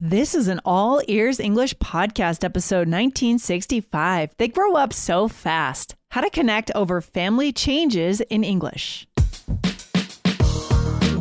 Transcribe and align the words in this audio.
This 0.00 0.32
is 0.36 0.46
an 0.46 0.60
all 0.64 1.02
ears 1.08 1.40
English 1.40 1.74
podcast 1.78 2.44
episode 2.44 2.86
1965. 2.86 4.30
They 4.38 4.46
grow 4.46 4.76
up 4.76 4.92
so 4.92 5.26
fast. 5.26 5.96
How 6.12 6.20
to 6.20 6.30
connect 6.30 6.70
over 6.76 7.00
family 7.00 7.52
changes 7.52 8.20
in 8.20 8.44
English. 8.44 9.07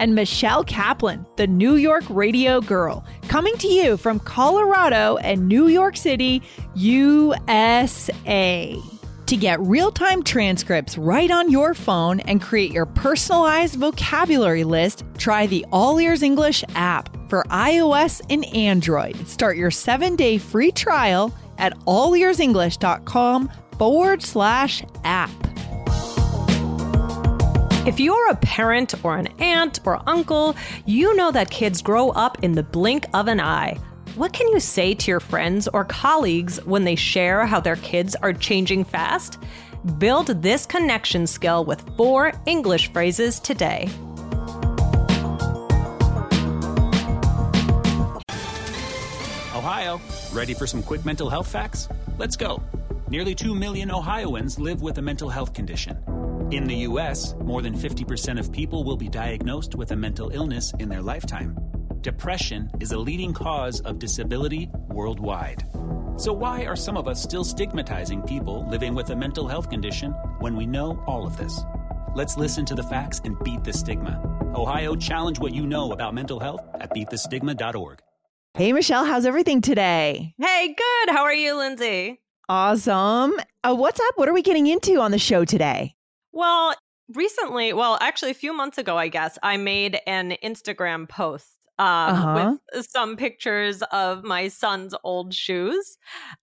and 0.00 0.14
Michelle 0.14 0.64
Kaplan, 0.64 1.26
the 1.36 1.46
New 1.46 1.74
York 1.74 2.04
radio 2.08 2.60
girl, 2.60 3.04
coming 3.28 3.56
to 3.58 3.68
you 3.68 3.96
from 3.96 4.18
Colorado 4.20 5.16
and 5.18 5.48
New 5.48 5.68
York 5.68 5.96
City, 5.96 6.42
USA. 6.74 8.76
To 9.26 9.36
get 9.36 9.60
real 9.60 9.92
time 9.92 10.22
transcripts 10.22 10.96
right 10.96 11.30
on 11.30 11.50
your 11.50 11.74
phone 11.74 12.20
and 12.20 12.40
create 12.40 12.72
your 12.72 12.86
personalized 12.86 13.74
vocabulary 13.74 14.64
list, 14.64 15.04
try 15.18 15.46
the 15.46 15.66
All 15.70 16.00
Ears 16.00 16.22
English 16.22 16.64
app 16.74 17.14
for 17.28 17.44
iOS 17.50 18.22
and 18.30 18.46
Android. 18.54 19.28
Start 19.28 19.58
your 19.58 19.70
seven 19.70 20.16
day 20.16 20.38
free 20.38 20.72
trial 20.72 21.34
at 21.58 21.78
allearsenglish.com 21.80 23.50
forward 23.78 24.22
slash 24.22 24.82
app. 25.04 25.47
If 27.88 27.98
you're 27.98 28.28
a 28.28 28.36
parent 28.36 29.02
or 29.02 29.16
an 29.16 29.28
aunt 29.38 29.80
or 29.86 30.02
uncle, 30.06 30.54
you 30.84 31.16
know 31.16 31.30
that 31.30 31.50
kids 31.50 31.80
grow 31.80 32.10
up 32.10 32.36
in 32.44 32.52
the 32.52 32.62
blink 32.62 33.06
of 33.14 33.28
an 33.28 33.40
eye. 33.40 33.78
What 34.14 34.34
can 34.34 34.46
you 34.48 34.60
say 34.60 34.92
to 34.92 35.10
your 35.10 35.20
friends 35.20 35.68
or 35.68 35.86
colleagues 35.86 36.62
when 36.66 36.84
they 36.84 36.96
share 36.96 37.46
how 37.46 37.60
their 37.60 37.76
kids 37.76 38.14
are 38.16 38.34
changing 38.34 38.84
fast? 38.84 39.38
Build 39.96 40.26
this 40.42 40.66
connection 40.66 41.26
skill 41.26 41.64
with 41.64 41.80
four 41.96 42.34
English 42.44 42.92
phrases 42.92 43.40
today. 43.40 43.88
Ohio, 49.56 49.98
ready 50.34 50.52
for 50.52 50.66
some 50.66 50.82
quick 50.82 51.06
mental 51.06 51.30
health 51.30 51.48
facts? 51.48 51.88
Let's 52.18 52.36
go. 52.36 52.62
Nearly 53.08 53.34
2 53.34 53.54
million 53.54 53.90
Ohioans 53.90 54.58
live 54.58 54.82
with 54.82 54.98
a 54.98 55.02
mental 55.02 55.30
health 55.30 55.54
condition. 55.54 55.96
In 56.50 56.64
the 56.64 56.76
U.S., 56.76 57.34
more 57.44 57.60
than 57.60 57.76
50% 57.76 58.38
of 58.38 58.50
people 58.50 58.82
will 58.82 58.96
be 58.96 59.10
diagnosed 59.10 59.74
with 59.74 59.90
a 59.90 59.96
mental 59.96 60.30
illness 60.30 60.72
in 60.78 60.88
their 60.88 61.02
lifetime. 61.02 61.54
Depression 62.00 62.70
is 62.80 62.92
a 62.92 62.98
leading 62.98 63.34
cause 63.34 63.80
of 63.82 63.98
disability 63.98 64.70
worldwide. 64.88 65.66
So, 66.16 66.32
why 66.32 66.64
are 66.64 66.74
some 66.74 66.96
of 66.96 67.06
us 67.06 67.22
still 67.22 67.44
stigmatizing 67.44 68.22
people 68.22 68.66
living 68.66 68.94
with 68.94 69.10
a 69.10 69.16
mental 69.16 69.46
health 69.46 69.68
condition 69.68 70.12
when 70.40 70.56
we 70.56 70.64
know 70.64 71.04
all 71.06 71.26
of 71.26 71.36
this? 71.36 71.60
Let's 72.14 72.38
listen 72.38 72.64
to 72.66 72.74
the 72.74 72.82
facts 72.82 73.20
and 73.24 73.38
beat 73.44 73.62
the 73.62 73.72
stigma. 73.74 74.18
Ohio, 74.54 74.94
challenge 74.94 75.38
what 75.38 75.54
you 75.54 75.66
know 75.66 75.92
about 75.92 76.14
mental 76.14 76.40
health 76.40 76.62
at 76.80 76.94
beatthestigma.org. 76.94 78.00
Hey, 78.54 78.72
Michelle, 78.72 79.04
how's 79.04 79.26
everything 79.26 79.60
today? 79.60 80.34
Hey, 80.38 80.74
good. 80.74 81.14
How 81.14 81.24
are 81.24 81.34
you, 81.34 81.58
Lindsay? 81.58 82.22
Awesome. 82.48 83.34
Uh, 83.62 83.74
what's 83.74 84.00
up? 84.00 84.14
What 84.16 84.30
are 84.30 84.34
we 84.34 84.40
getting 84.40 84.66
into 84.66 85.00
on 85.00 85.10
the 85.10 85.18
show 85.18 85.44
today? 85.44 85.94
Well, 86.32 86.74
recently, 87.14 87.72
well, 87.72 87.98
actually, 88.00 88.30
a 88.30 88.34
few 88.34 88.52
months 88.52 88.78
ago, 88.78 88.96
I 88.96 89.08
guess, 89.08 89.38
I 89.42 89.56
made 89.56 90.00
an 90.06 90.36
Instagram 90.42 91.08
post 91.08 91.58
um, 91.78 91.86
uh-huh. 91.86 92.56
with 92.74 92.86
some 92.90 93.16
pictures 93.16 93.82
of 93.92 94.24
my 94.24 94.48
son's 94.48 94.94
old 95.04 95.32
shoes, 95.32 95.96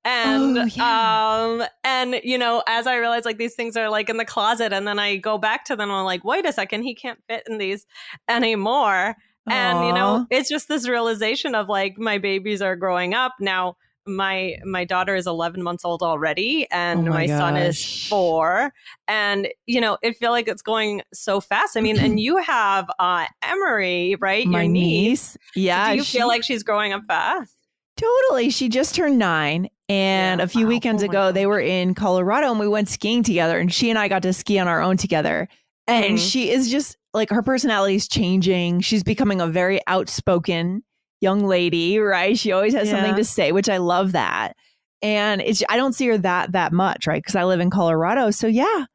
and 0.04 0.58
oh, 0.58 0.66
yeah. 0.66 1.60
um, 1.62 1.68
and 1.84 2.22
you 2.24 2.38
know, 2.38 2.64
as 2.68 2.88
I 2.88 2.96
realized, 2.96 3.26
like 3.26 3.38
these 3.38 3.56
things 3.56 3.76
are 3.76 3.90
like 3.90 4.10
in 4.10 4.18
the 4.18 4.26
closet, 4.26 4.72
and 4.72 4.88
then 4.88 4.98
I 4.98 5.18
go 5.18 5.38
back 5.38 5.66
to 5.66 5.76
them, 5.76 5.90
and 5.90 6.00
I'm 6.00 6.06
like, 6.06 6.24
wait 6.24 6.46
a 6.46 6.54
second, 6.54 6.84
he 6.84 6.96
can't 6.96 7.20
fit 7.28 7.44
in 7.48 7.58
these 7.58 7.86
anymore. 8.30 9.16
And 9.48 9.86
you 9.86 9.94
know, 9.94 10.26
it's 10.32 10.50
just 10.50 10.68
this 10.68 10.88
realization 10.88 11.54
of 11.54 11.70
like 11.70 12.00
my 12.00 12.18
babies 12.18 12.64
are 12.64 12.76
growing 12.76 13.14
up 13.14 13.34
now 13.40 13.78
my 14.08 14.56
my 14.64 14.86
daughter 14.86 15.16
is 15.16 15.26
11 15.28 15.64
months 15.64 15.84
old 15.84 16.04
already 16.04 16.68
and 16.72 17.00
Oh 17.08 17.12
my 17.12 17.26
my, 17.26 17.28
son 17.28 17.58
is 17.58 18.08
4 18.08 18.72
and 19.08 19.48
you 19.66 19.82
know 19.82 19.98
it 20.04 20.16
feel 20.18 20.32
like 20.32 20.48
it's 20.48 20.62
going 20.62 21.02
so 21.14 21.42
fast 21.42 21.76
i 21.76 21.82
mean 21.82 21.98
and 22.00 22.20
you 22.20 22.38
have 22.38 22.88
uh 23.00 23.26
emery 23.44 24.16
right 24.22 24.46
My 24.48 24.62
your 24.64 24.72
niece, 24.72 25.36
niece. 25.36 25.38
Yeah. 25.56 25.92
do 25.92 25.98
you 25.98 26.04
she- 26.04 26.18
feel 26.20 26.28
like 26.28 26.44
she's 26.44 26.64
growing 26.64 26.94
up 26.94 27.04
fast 27.08 27.56
Totally. 27.98 28.50
She 28.50 28.68
just 28.68 28.94
turned 28.94 29.18
nine. 29.18 29.70
And 29.88 30.40
Yeah, 30.40 30.44
a 30.44 30.48
few 30.50 30.66
wow. 30.66 30.70
weekends 30.70 31.02
Oh 31.02 31.06
ago, 31.06 31.32
they 31.32 31.46
were 31.46 31.62
in 31.62 31.94
Colorado 31.96 32.52
and 32.52 32.60
we 32.60 32.68
went 32.68 32.90
skiing 32.90 33.24
together. 33.24 33.58
And 33.58 33.74
she 33.74 33.90
and 33.90 33.98
I 33.98 34.10
got 34.10 34.22
to 34.24 34.34
ski 34.34 34.60
on 34.60 34.68
our 34.68 34.82
own 34.82 34.98
together. 34.98 35.48
And 35.88 36.18
Mhm. 36.18 36.30
she 36.32 36.50
is 36.52 36.70
just 36.70 36.98
like 37.14 37.30
her 37.30 37.42
personality 37.42 37.96
is 37.96 38.10
changing. 38.10 38.82
She's 38.82 39.02
becoming 39.02 39.40
a 39.40 39.48
very 39.48 39.80
outspoken 39.88 40.84
young 41.22 41.46
lady, 41.46 41.98
right? 42.00 42.38
She 42.38 42.52
always 42.52 42.74
has 42.74 42.90
something 42.90 43.16
to 43.16 43.24
say, 43.24 43.52
which 43.52 43.70
I 43.70 43.78
love 43.78 44.12
that. 44.14 44.54
And 45.02 45.42
it's 45.42 45.62
I 45.70 45.78
don't 45.78 45.94
see 45.94 46.08
her 46.08 46.18
that 46.20 46.54
that 46.54 46.72
much, 46.72 47.08
right? 47.08 47.22
Because 47.22 47.36
I 47.36 47.44
live 47.44 47.60
in 47.60 47.70
Colorado. 47.70 48.32
So 48.32 48.48
yeah. 48.48 48.86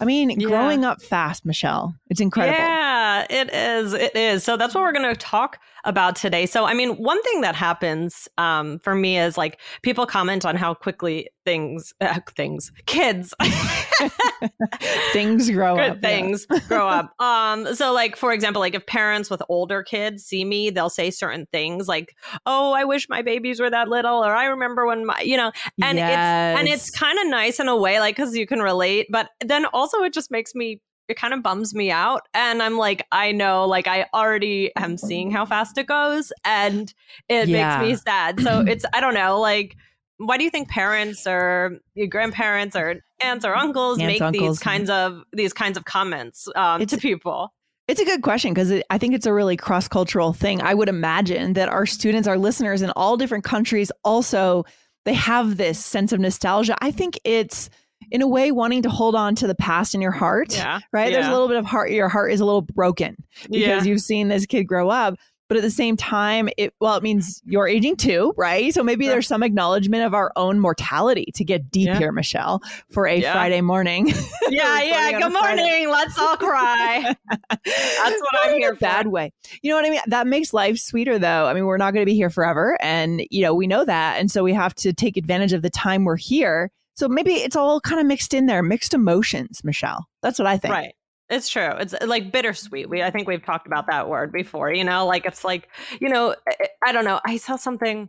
I 0.00 0.04
mean, 0.04 0.30
Yeah. 0.38 0.46
growing 0.48 0.84
up 0.84 1.02
fast, 1.02 1.44
Michelle. 1.44 1.92
It's 2.08 2.20
incredible. 2.20 2.56
Yeah, 2.58 3.17
it 3.30 3.52
is. 3.52 3.92
It 3.94 4.14
is. 4.16 4.44
So 4.44 4.56
that's 4.56 4.74
what 4.74 4.82
we're 4.82 4.92
going 4.92 5.08
to 5.14 5.16
talk 5.18 5.58
about 5.84 6.16
today. 6.16 6.46
So, 6.46 6.64
I 6.64 6.74
mean, 6.74 6.90
one 6.96 7.22
thing 7.22 7.40
that 7.42 7.54
happens 7.54 8.28
um, 8.38 8.78
for 8.80 8.94
me 8.94 9.18
is 9.18 9.38
like 9.38 9.60
people 9.82 10.06
comment 10.06 10.44
on 10.44 10.56
how 10.56 10.74
quickly 10.74 11.28
things, 11.44 11.92
uh, 12.00 12.20
things, 12.36 12.72
kids, 12.86 13.34
Things 15.12 15.50
grow 15.50 15.76
good 15.76 15.90
up. 15.90 15.96
yeah. 16.02 16.08
things 16.08 16.46
grow 16.68 16.86
up. 16.88 17.14
Um, 17.20 17.74
so 17.74 17.92
like 17.92 18.16
for 18.16 18.32
example, 18.32 18.60
like 18.60 18.74
if 18.74 18.86
parents 18.86 19.28
with 19.28 19.42
older 19.48 19.82
kids 19.82 20.24
see 20.24 20.44
me, 20.44 20.70
they'll 20.70 20.90
say 20.90 21.10
certain 21.10 21.46
things 21.52 21.88
like, 21.88 22.14
"Oh, 22.46 22.72
I 22.72 22.84
wish 22.84 23.08
my 23.08 23.22
babies 23.22 23.60
were 23.60 23.70
that 23.70 23.88
little," 23.88 24.24
or 24.24 24.34
"I 24.34 24.46
remember 24.46 24.86
when 24.86 25.04
my," 25.04 25.20
you 25.20 25.36
know, 25.36 25.50
and 25.82 25.98
it's 25.98 26.06
and 26.06 26.68
it's 26.68 26.90
kind 26.90 27.18
of 27.18 27.26
nice 27.26 27.58
in 27.60 27.68
a 27.68 27.76
way, 27.76 27.98
like 27.98 28.16
because 28.16 28.36
you 28.36 28.46
can 28.46 28.60
relate, 28.60 29.08
but 29.10 29.30
then 29.44 29.66
also 29.66 30.02
it 30.02 30.12
just 30.12 30.30
makes 30.30 30.54
me. 30.54 30.80
It 31.08 31.16
kind 31.16 31.32
of 31.32 31.42
bums 31.42 31.74
me 31.74 31.90
out, 31.90 32.22
and 32.34 32.62
I'm 32.62 32.76
like, 32.76 33.06
I 33.12 33.32
know, 33.32 33.66
like 33.66 33.86
I 33.86 34.06
already 34.12 34.70
am 34.76 34.98
seeing 34.98 35.30
how 35.30 35.46
fast 35.46 35.78
it 35.78 35.86
goes, 35.86 36.32
and 36.44 36.92
it 37.28 37.48
Yeah. 37.48 37.80
makes 37.80 37.90
me 37.90 37.96
sad. 37.96 38.40
So 38.40 38.60
it's, 38.60 38.84
I 38.92 39.00
don't 39.00 39.14
know, 39.14 39.40
like, 39.40 39.76
why 40.18 40.36
do 40.36 40.44
you 40.44 40.50
think 40.50 40.68
parents 40.68 41.26
or 41.26 41.78
your 41.94 42.08
grandparents 42.08 42.76
or 42.76 42.96
aunts 43.22 43.44
or 43.44 43.54
uncles 43.56 43.98
Aunts, 43.98 44.06
make 44.06 44.20
uncles. 44.22 44.58
these 44.58 44.58
kinds 44.58 44.90
of 44.90 45.22
these 45.32 45.52
kinds 45.52 45.76
of 45.78 45.84
comments 45.84 46.46
um, 46.56 46.84
to 46.84 46.96
people? 46.98 47.54
It's 47.86 48.00
a 48.00 48.04
good 48.04 48.20
question 48.22 48.52
because 48.52 48.82
I 48.90 48.98
think 48.98 49.14
it's 49.14 49.24
a 49.26 49.32
really 49.32 49.56
cross 49.56 49.88
cultural 49.88 50.34
thing. 50.34 50.60
I 50.60 50.74
would 50.74 50.90
imagine 50.90 51.54
that 51.54 51.70
our 51.70 51.86
students, 51.86 52.28
our 52.28 52.36
listeners 52.36 52.82
in 52.82 52.90
all 52.96 53.16
different 53.16 53.44
countries, 53.44 53.90
also 54.04 54.64
they 55.06 55.14
have 55.14 55.56
this 55.56 55.82
sense 55.82 56.12
of 56.12 56.20
nostalgia. 56.20 56.76
I 56.82 56.90
think 56.90 57.18
it's 57.24 57.70
in 58.10 58.22
a 58.22 58.26
way 58.28 58.50
wanting 58.52 58.82
to 58.82 58.90
hold 58.90 59.14
on 59.14 59.34
to 59.36 59.46
the 59.46 59.54
past 59.54 59.94
in 59.94 60.00
your 60.00 60.12
heart. 60.12 60.54
Yeah, 60.56 60.80
Right. 60.92 61.12
There's 61.12 61.26
a 61.26 61.30
little 61.32 61.48
bit 61.48 61.56
of 61.56 61.66
heart. 61.66 61.90
Your 61.90 62.08
heart 62.08 62.32
is 62.32 62.40
a 62.40 62.44
little 62.44 62.62
broken 62.62 63.16
because 63.42 63.56
yeah, 63.58 63.82
you've 63.82 64.00
seen 64.00 64.28
this 64.28 64.46
kid 64.46 64.64
grow 64.64 64.88
up. 64.88 65.16
But 65.48 65.56
at 65.56 65.62
the 65.62 65.70
same 65.70 65.96
time, 65.96 66.50
it 66.58 66.74
well, 66.78 66.94
it 66.96 67.02
means 67.02 67.40
you're 67.46 67.66
aging 67.66 67.96
too, 67.96 68.34
right? 68.36 68.72
So 68.74 68.82
maybe 68.82 69.06
Sure. 69.06 69.14
there's 69.14 69.26
some 69.26 69.42
acknowledgement 69.42 70.04
of 70.04 70.12
our 70.12 70.30
own 70.36 70.60
mortality 70.60 71.32
to 71.36 71.42
get 71.44 71.70
deep 71.70 71.86
Yeah. 71.86 71.96
here, 71.98 72.12
Michelle, 72.12 72.60
for 72.90 73.06
a 73.06 73.16
Yeah. 73.18 73.32
Friday 73.32 73.62
morning. 73.62 74.08
yeah, 74.50 74.82
yeah. 74.82 75.18
Good 75.18 75.32
morning. 75.32 75.88
Let's 75.88 76.18
all 76.18 76.36
cry. 76.36 77.14
That's 77.64 78.20
what 78.20 78.32
Not 78.34 78.42
I'm 78.44 78.54
in 78.56 78.60
here 78.60 78.72
a 78.72 78.76
bad 78.76 79.06
way. 79.06 79.32
You 79.62 79.70
know 79.70 79.76
what 79.76 79.86
I 79.86 79.90
mean? 79.90 80.00
That 80.08 80.26
makes 80.26 80.52
life 80.52 80.76
sweeter 80.78 81.18
though. 81.18 81.46
I 81.46 81.54
mean, 81.54 81.64
we're 81.64 81.78
not 81.78 81.94
going 81.94 82.02
to 82.02 82.10
be 82.10 82.14
here 82.14 82.28
forever 82.30 82.76
and 82.82 83.22
you 83.30 83.40
know, 83.40 83.54
we 83.54 83.66
know 83.66 83.86
that 83.86 84.18
and 84.20 84.30
so 84.30 84.44
we 84.44 84.52
have 84.52 84.74
to 84.76 84.92
take 84.92 85.16
advantage 85.16 85.54
of 85.54 85.62
the 85.62 85.70
time 85.70 86.04
we're 86.04 86.16
here. 86.16 86.70
So 86.98 87.08
maybe 87.08 87.34
it's 87.34 87.54
all 87.54 87.80
kind 87.80 88.00
of 88.00 88.08
mixed 88.08 88.34
in 88.34 88.46
there, 88.46 88.60
mixed 88.60 88.92
emotions, 88.92 89.62
Michelle. 89.62 90.08
That's 90.20 90.36
what 90.36 90.48
I 90.48 90.58
think. 90.58 90.74
Right. 90.74 90.94
It's 91.30 91.48
true. 91.48 91.70
It's 91.78 91.94
uh, 91.94 92.04
like 92.08 92.32
bittersweet. 92.32 92.90
We 92.90 93.04
I 93.04 93.10
think 93.12 93.28
we've 93.28 93.44
talked 93.44 93.68
about 93.68 93.86
that 93.86 94.08
word 94.08 94.32
before. 94.32 94.72
You 94.72 94.82
know, 94.82 95.06
like 95.06 95.24
it's 95.24 95.44
like 95.44 95.68
you 96.00 96.08
know, 96.08 96.34
I, 96.48 96.68
I 96.86 96.92
don't 96.92 97.04
know. 97.04 97.20
I 97.24 97.36
saw 97.36 97.54
something. 97.54 98.08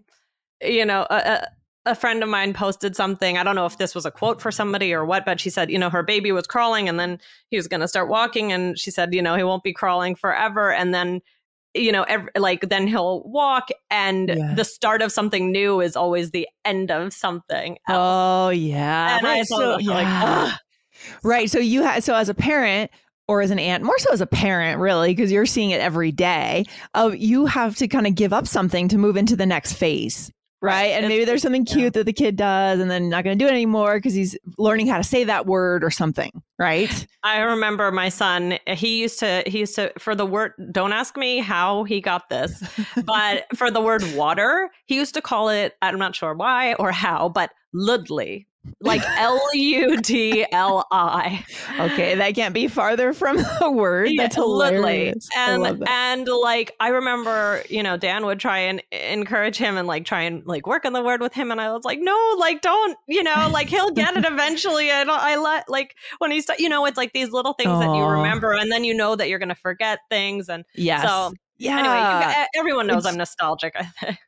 You 0.60 0.86
know, 0.86 1.06
a, 1.12 1.16
a, 1.86 1.92
a 1.92 1.96
friend 1.96 2.24
of 2.24 2.30
mine 2.30 2.56
posted 2.56 2.96
something. 2.96 3.38
I 3.38 3.44
don't 3.44 3.54
know 3.54 3.68
if 3.68 3.78
this 3.78 3.94
was 3.94 4.08
a 4.08 4.12
quote 4.12 4.42
for 4.42 4.52
somebody 4.52 4.92
or 4.92 5.06
what, 5.06 5.24
but 5.24 5.40
she 5.40 5.52
said, 5.52 5.70
you 5.70 5.78
know, 5.78 5.92
her 5.92 6.02
baby 6.02 6.32
was 6.32 6.48
crawling 6.48 6.90
and 6.90 7.00
then 7.00 7.20
he 7.52 7.58
was 7.58 7.68
going 7.68 7.82
to 7.82 7.88
start 7.88 8.10
walking, 8.10 8.52
and 8.52 8.78
she 8.80 8.90
said, 8.90 9.14
you 9.14 9.22
know, 9.22 9.36
he 9.36 9.44
won't 9.44 9.64
be 9.64 9.72
crawling 9.72 10.16
forever, 10.16 10.72
and 10.72 10.96
then. 10.96 11.22
You 11.76 11.92
know, 11.92 12.04
ev 12.04 12.28
like 12.36 12.62
then 12.70 12.88
he'll 12.88 13.22
walk, 13.24 13.70
and 13.92 14.30
Yeah. 14.30 14.54
the 14.56 14.66
start 14.66 15.02
of 15.02 15.12
something 15.12 15.52
new 15.52 15.82
is 15.82 15.96
always 15.96 16.32
the 16.32 16.48
end 16.66 16.90
of 16.92 17.14
something 17.14 17.78
else. 17.88 17.98
Oh 17.98 18.50
yeah. 18.50 19.18
and 19.18 19.24
Right, 19.24 19.46
so- 19.46 19.76
like, 19.76 19.86
yeah. 19.86 20.46
ugh. 20.54 20.60
Right. 21.24 21.50
So 21.50 21.60
you 21.60 21.84
have 21.84 22.04
so 22.04 22.16
as 22.16 22.28
a 22.30 22.34
parent 22.34 22.92
or 23.28 23.42
as 23.42 23.52
an 23.52 23.60
aunt, 23.60 23.84
more 23.84 23.98
so 24.00 24.12
as 24.12 24.22
a 24.22 24.26
parent, 24.26 24.80
really, 24.82 25.14
because 25.14 25.32
you're 25.32 25.46
seeing 25.46 25.70
it 25.70 25.80
every 25.80 26.12
day. 26.12 26.66
Uh, 26.96 27.12
you 27.16 27.46
have 27.46 27.76
to 27.76 27.88
kind 27.88 28.08
of 28.08 28.16
give 28.16 28.34
up 28.34 28.48
something 28.48 28.88
to 28.88 28.98
move 28.98 29.16
into 29.16 29.36
the 29.36 29.46
next 29.46 29.74
phase. 29.74 30.32
Right. 30.62 30.92
And 30.92 31.08
maybe 31.08 31.24
there's 31.24 31.42
something 31.42 31.64
cute 31.64 31.84
yeah. 31.84 31.90
that 31.92 32.06
the 32.06 32.14
kid 32.14 32.36
does 32.36 32.80
and 32.80 32.92
then 32.92 33.08
not 33.08 33.24
going 33.24 33.38
to 33.38 33.44
do 33.44 33.48
it 33.48 33.54
anymore 33.54 33.96
because 33.96 34.14
he's 34.14 34.38
learning 34.58 34.88
how 34.88 34.98
to 34.98 35.04
say 35.04 35.24
that 35.24 35.46
word 35.46 35.84
or 35.84 35.90
something. 35.90 36.32
Right. 36.58 37.08
I 37.24 37.40
remember 37.40 37.92
my 37.92 38.10
son, 38.10 38.60
he 38.68 39.02
used 39.02 39.20
to, 39.20 39.44
he 39.48 39.60
used 39.60 39.76
to, 39.76 39.94
for 39.98 40.16
the 40.16 40.26
word, 40.26 40.52
don't 40.72 40.92
ask 40.92 41.16
me 41.16 41.40
how 41.40 41.86
he 41.86 42.02
got 42.02 42.28
this, 42.28 42.62
but 43.06 43.46
for 43.56 43.72
the 43.72 43.80
word 43.80 44.04
water, 44.16 44.70
he 44.86 44.96
used 44.96 45.14
to 45.14 45.22
call 45.22 45.48
it, 45.48 45.76
I'm 45.82 45.98
not 45.98 46.14
sure 46.14 46.34
why 46.34 46.74
or 46.74 46.92
how, 46.92 47.30
but 47.30 47.52
Ludley, 47.74 48.48
like 48.82 49.02
L 49.18 49.40
U 49.54 50.02
D 50.02 50.46
L 50.52 50.86
I. 50.92 51.46
Okay, 51.80 52.16
that 52.16 52.36
can't 52.36 52.54
be 52.54 52.68
farther 52.68 53.14
from 53.14 53.38
the 53.38 53.72
word. 53.72 54.12
That's 54.18 54.36
yeah, 54.36 54.44
hilarious. 54.44 55.28
And 55.36 55.84
and 55.88 56.28
like 56.28 56.76
I 56.80 56.90
remember, 56.90 57.64
you 57.70 57.84
know, 57.84 57.98
Dan 57.98 58.26
would 58.26 58.40
try 58.40 58.60
and 58.60 58.82
encourage 58.92 59.58
him 59.58 59.78
and 59.78 59.88
like 59.88 60.06
try 60.06 60.24
and 60.24 60.46
like 60.46 60.68
work 60.68 60.86
on 60.86 60.94
the 60.94 61.04
word 61.04 61.22
with 61.22 61.34
him, 61.34 61.52
and 61.52 61.60
I 61.62 61.72
was 61.72 61.84
like, 61.84 62.00
no, 62.02 62.36
like 62.38 62.62
don't, 62.62 62.98
you 63.08 63.24
know, 63.24 63.50
like 63.52 63.70
he'll 63.70 63.92
get 63.92 64.16
it 64.16 64.26
eventually. 64.32 64.90
And 64.90 65.10
I 65.10 65.38
let 65.38 65.70
like 65.70 65.96
when 66.20 66.32
he's, 66.32 66.48
you 66.58 66.70
know, 66.70 66.86
it's 66.86 66.98
like 66.98 67.14
these 67.14 67.32
little 67.32 67.54
things 67.54 67.72
Aww. 67.72 67.80
that 67.80 67.96
you 67.96 68.06
remember, 68.06 68.54
and 68.54 68.72
then 68.72 68.84
you 68.84 68.94
know 68.94 69.16
that 69.16 69.30
you're 69.30 69.40
gonna 69.40 69.56
forget 69.56 70.00
things, 70.10 70.50
and 70.50 70.66
yes. 70.76 71.04
so 71.04 71.34
yeah. 71.60 71.78
Anyway, 71.78 72.46
everyone 72.56 72.88
knows 72.88 73.00
it's, 73.00 73.08
I'm 73.08 73.18
nostalgic. 73.18 73.76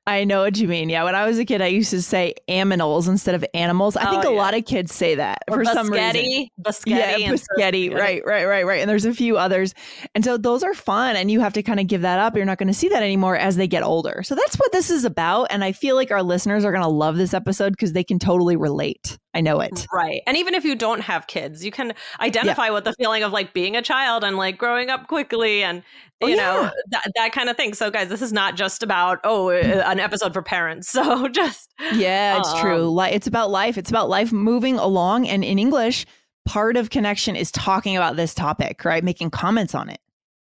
I 0.05 0.23
know 0.23 0.41
what 0.41 0.57
you 0.57 0.67
mean. 0.67 0.89
Yeah. 0.89 1.03
When 1.03 1.15
I 1.15 1.25
was 1.25 1.39
a 1.39 1.45
kid, 1.45 1.61
I 1.61 1.67
used 1.67 1.89
to 1.91 2.01
say 2.01 2.35
aminals 2.49 3.07
instead 3.07 3.33
of 3.33 3.45
animals. 3.53 3.95
I 3.97 4.07
oh, 4.07 4.11
think 4.11 4.25
a 4.25 4.31
yeah. 4.31 4.37
lot 4.37 4.53
of 4.53 4.65
kids 4.65 4.93
say 4.93 5.15
that 5.15 5.39
or 5.49 5.63
for 5.63 5.65
some 5.65 5.89
reason. 5.89 6.47
Biscotti. 6.61 6.85
Yeah, 6.85 7.17
biscotti. 7.17 7.93
Right, 7.93 8.21
right, 8.25 8.45
right, 8.45 8.65
right. 8.65 8.81
And 8.81 8.89
there's 8.89 9.05
a 9.05 9.13
few 9.13 9.37
others. 9.37 9.73
And 10.13 10.23
so 10.23 10.37
those 10.37 10.61
are 10.61 10.73
fun. 10.73 11.15
And 11.15 11.31
you 11.31 11.39
have 11.39 11.53
to 11.53 11.63
kind 11.63 11.79
of 11.79 11.87
give 11.87 12.01
that 12.01 12.19
up. 12.19 12.35
You're 12.35 12.45
not 12.45 12.57
going 12.57 12.67
to 12.67 12.73
see 12.73 12.89
that 12.89 13.01
anymore 13.01 13.35
as 13.37 13.55
they 13.55 13.67
get 13.67 13.83
older. 13.83 14.21
So 14.23 14.35
that's 14.35 14.57
what 14.57 14.71
this 14.71 14.89
is 14.89 15.05
about. 15.05 15.47
And 15.49 15.63
I 15.63 15.71
feel 15.71 15.95
like 15.95 16.11
our 16.11 16.23
listeners 16.23 16.65
are 16.65 16.71
going 16.71 16.83
to 16.83 16.89
love 16.89 17.15
this 17.17 17.33
episode 17.33 17.71
because 17.71 17.93
they 17.93 18.03
can 18.03 18.19
totally 18.19 18.57
relate. 18.57 19.17
I 19.33 19.39
know 19.39 19.61
it. 19.61 19.87
Right. 19.93 20.21
And 20.27 20.35
even 20.35 20.55
if 20.55 20.65
you 20.65 20.75
don't 20.75 20.99
have 20.99 21.25
kids, 21.27 21.63
you 21.63 21.71
can 21.71 21.93
identify 22.19 22.65
yeah. 22.65 22.71
with 22.71 22.83
the 22.83 22.93
feeling 22.99 23.23
of 23.23 23.31
like 23.31 23.53
being 23.53 23.77
a 23.77 23.81
child 23.81 24.25
and 24.25 24.35
like 24.35 24.57
growing 24.57 24.89
up 24.89 25.07
quickly 25.07 25.63
and 25.63 25.83
oh, 26.21 26.27
you 26.27 26.35
know 26.35 26.69
that, 26.89 27.11
that 27.15 27.31
kind 27.31 27.49
of 27.49 27.57
thing. 27.57 27.73
So 27.73 27.89
guys, 27.91 28.09
this 28.09 28.21
is 28.21 28.33
not 28.33 28.55
just 28.55 28.83
about 28.83 29.19
oh 29.23 29.49
an 29.49 29.99
episode 29.99 30.33
for 30.33 30.41
parents. 30.41 30.95
So 31.01 31.27
just 31.29 31.73
Yeah, 31.93 32.37
it's 32.37 32.49
um, 32.49 32.59
true. 32.59 33.01
It's 33.01 33.27
about 33.27 33.49
life. 33.49 33.77
It's 33.77 33.89
about 33.89 34.09
life 34.09 34.31
moving 34.31 34.77
along 34.77 35.27
and 35.27 35.43
in 35.43 35.57
English, 35.57 36.05
part 36.45 36.77
of 36.77 36.89
connection 36.89 37.35
is 37.35 37.51
talking 37.51 37.95
about 37.95 38.17
this 38.17 38.35
topic, 38.35 38.85
right? 38.85 39.03
Making 39.03 39.31
comments 39.31 39.73
on 39.73 39.89
it. 39.89 39.99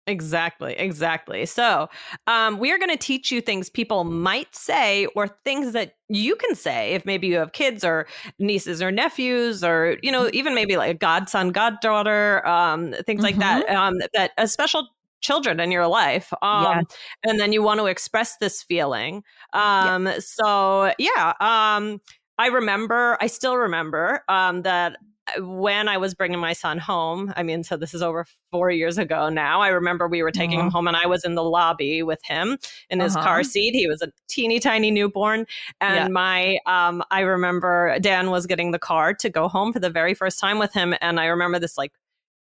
Exactly, 0.07 0.73
exactly. 0.73 1.45
So, 1.45 1.87
um, 2.25 2.57
we 2.57 2.71
are 2.71 2.79
going 2.79 2.89
to 2.89 2.97
teach 2.97 3.31
you 3.31 3.39
things 3.39 3.69
people 3.69 4.03
might 4.03 4.53
say 4.55 5.05
or 5.15 5.27
things 5.45 5.73
that 5.73 5.93
you 6.09 6.35
can 6.35 6.55
say 6.55 6.93
if 6.93 7.05
maybe 7.05 7.27
you 7.27 7.35
have 7.35 7.51
kids 7.51 7.83
or 7.83 8.07
nieces 8.39 8.81
or 8.81 8.91
nephews 8.91 9.63
or, 9.63 9.97
you 10.01 10.11
know, 10.11 10.29
even 10.33 10.55
maybe 10.55 10.75
like 10.75 10.89
a 10.89 10.95
godson, 10.95 11.51
goddaughter, 11.51 12.45
um, 12.47 12.93
things 13.05 13.23
mm-hmm. 13.23 13.23
like 13.23 13.37
that, 13.37 13.67
mm-hmm. 13.67 13.77
um, 13.77 14.01
that 14.13 14.31
a 14.39 14.47
special 14.47 14.87
children 15.21 15.59
in 15.59 15.71
your 15.71 15.87
life 15.87 16.33
um 16.41 16.85
and 17.23 17.39
then 17.39 17.53
you 17.53 17.61
want 17.61 17.79
to 17.79 17.85
express 17.85 18.37
this 18.37 18.63
feeling 18.63 19.23
um 19.53 20.09
so 20.19 20.91
yeah 20.97 21.33
um 21.39 21.99
i 22.37 22.47
remember 22.47 23.17
i 23.21 23.27
still 23.27 23.57
remember 23.57 24.23
um 24.27 24.63
that 24.63 24.97
when 25.39 25.87
I 25.87 25.97
was 25.97 26.13
bringing 26.13 26.39
my 26.39 26.53
son 26.53 26.77
home, 26.77 27.33
I 27.35 27.43
mean, 27.43 27.63
so 27.63 27.77
this 27.77 27.93
is 27.93 28.01
over 28.01 28.25
four 28.51 28.71
years 28.71 28.97
ago 28.97 29.29
now. 29.29 29.61
I 29.61 29.69
remember 29.69 30.07
we 30.07 30.23
were 30.23 30.31
taking 30.31 30.57
uh-huh. 30.57 30.67
him 30.67 30.71
home 30.71 30.87
and 30.87 30.97
I 30.97 31.05
was 31.05 31.23
in 31.23 31.35
the 31.35 31.43
lobby 31.43 32.03
with 32.03 32.19
him 32.23 32.57
in 32.89 32.99
his 32.99 33.15
uh-huh. 33.15 33.25
car 33.25 33.43
seat. 33.43 33.73
He 33.73 33.87
was 33.87 34.01
a 34.01 34.11
teeny 34.27 34.59
tiny 34.59 34.91
newborn. 34.91 35.45
And 35.79 35.95
yeah. 35.95 36.07
my, 36.07 36.57
um, 36.65 37.03
I 37.11 37.21
remember 37.21 37.97
Dan 37.99 38.31
was 38.31 38.45
getting 38.45 38.71
the 38.71 38.79
car 38.79 39.13
to 39.15 39.29
go 39.29 39.47
home 39.47 39.71
for 39.73 39.79
the 39.79 39.89
very 39.89 40.13
first 40.13 40.39
time 40.39 40.59
with 40.59 40.73
him. 40.73 40.95
And 41.01 41.19
I 41.19 41.25
remember 41.25 41.59
this 41.59 41.77
like 41.77 41.93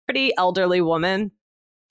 pretty 0.05 0.35
elderly 0.37 0.81
woman 0.81 1.31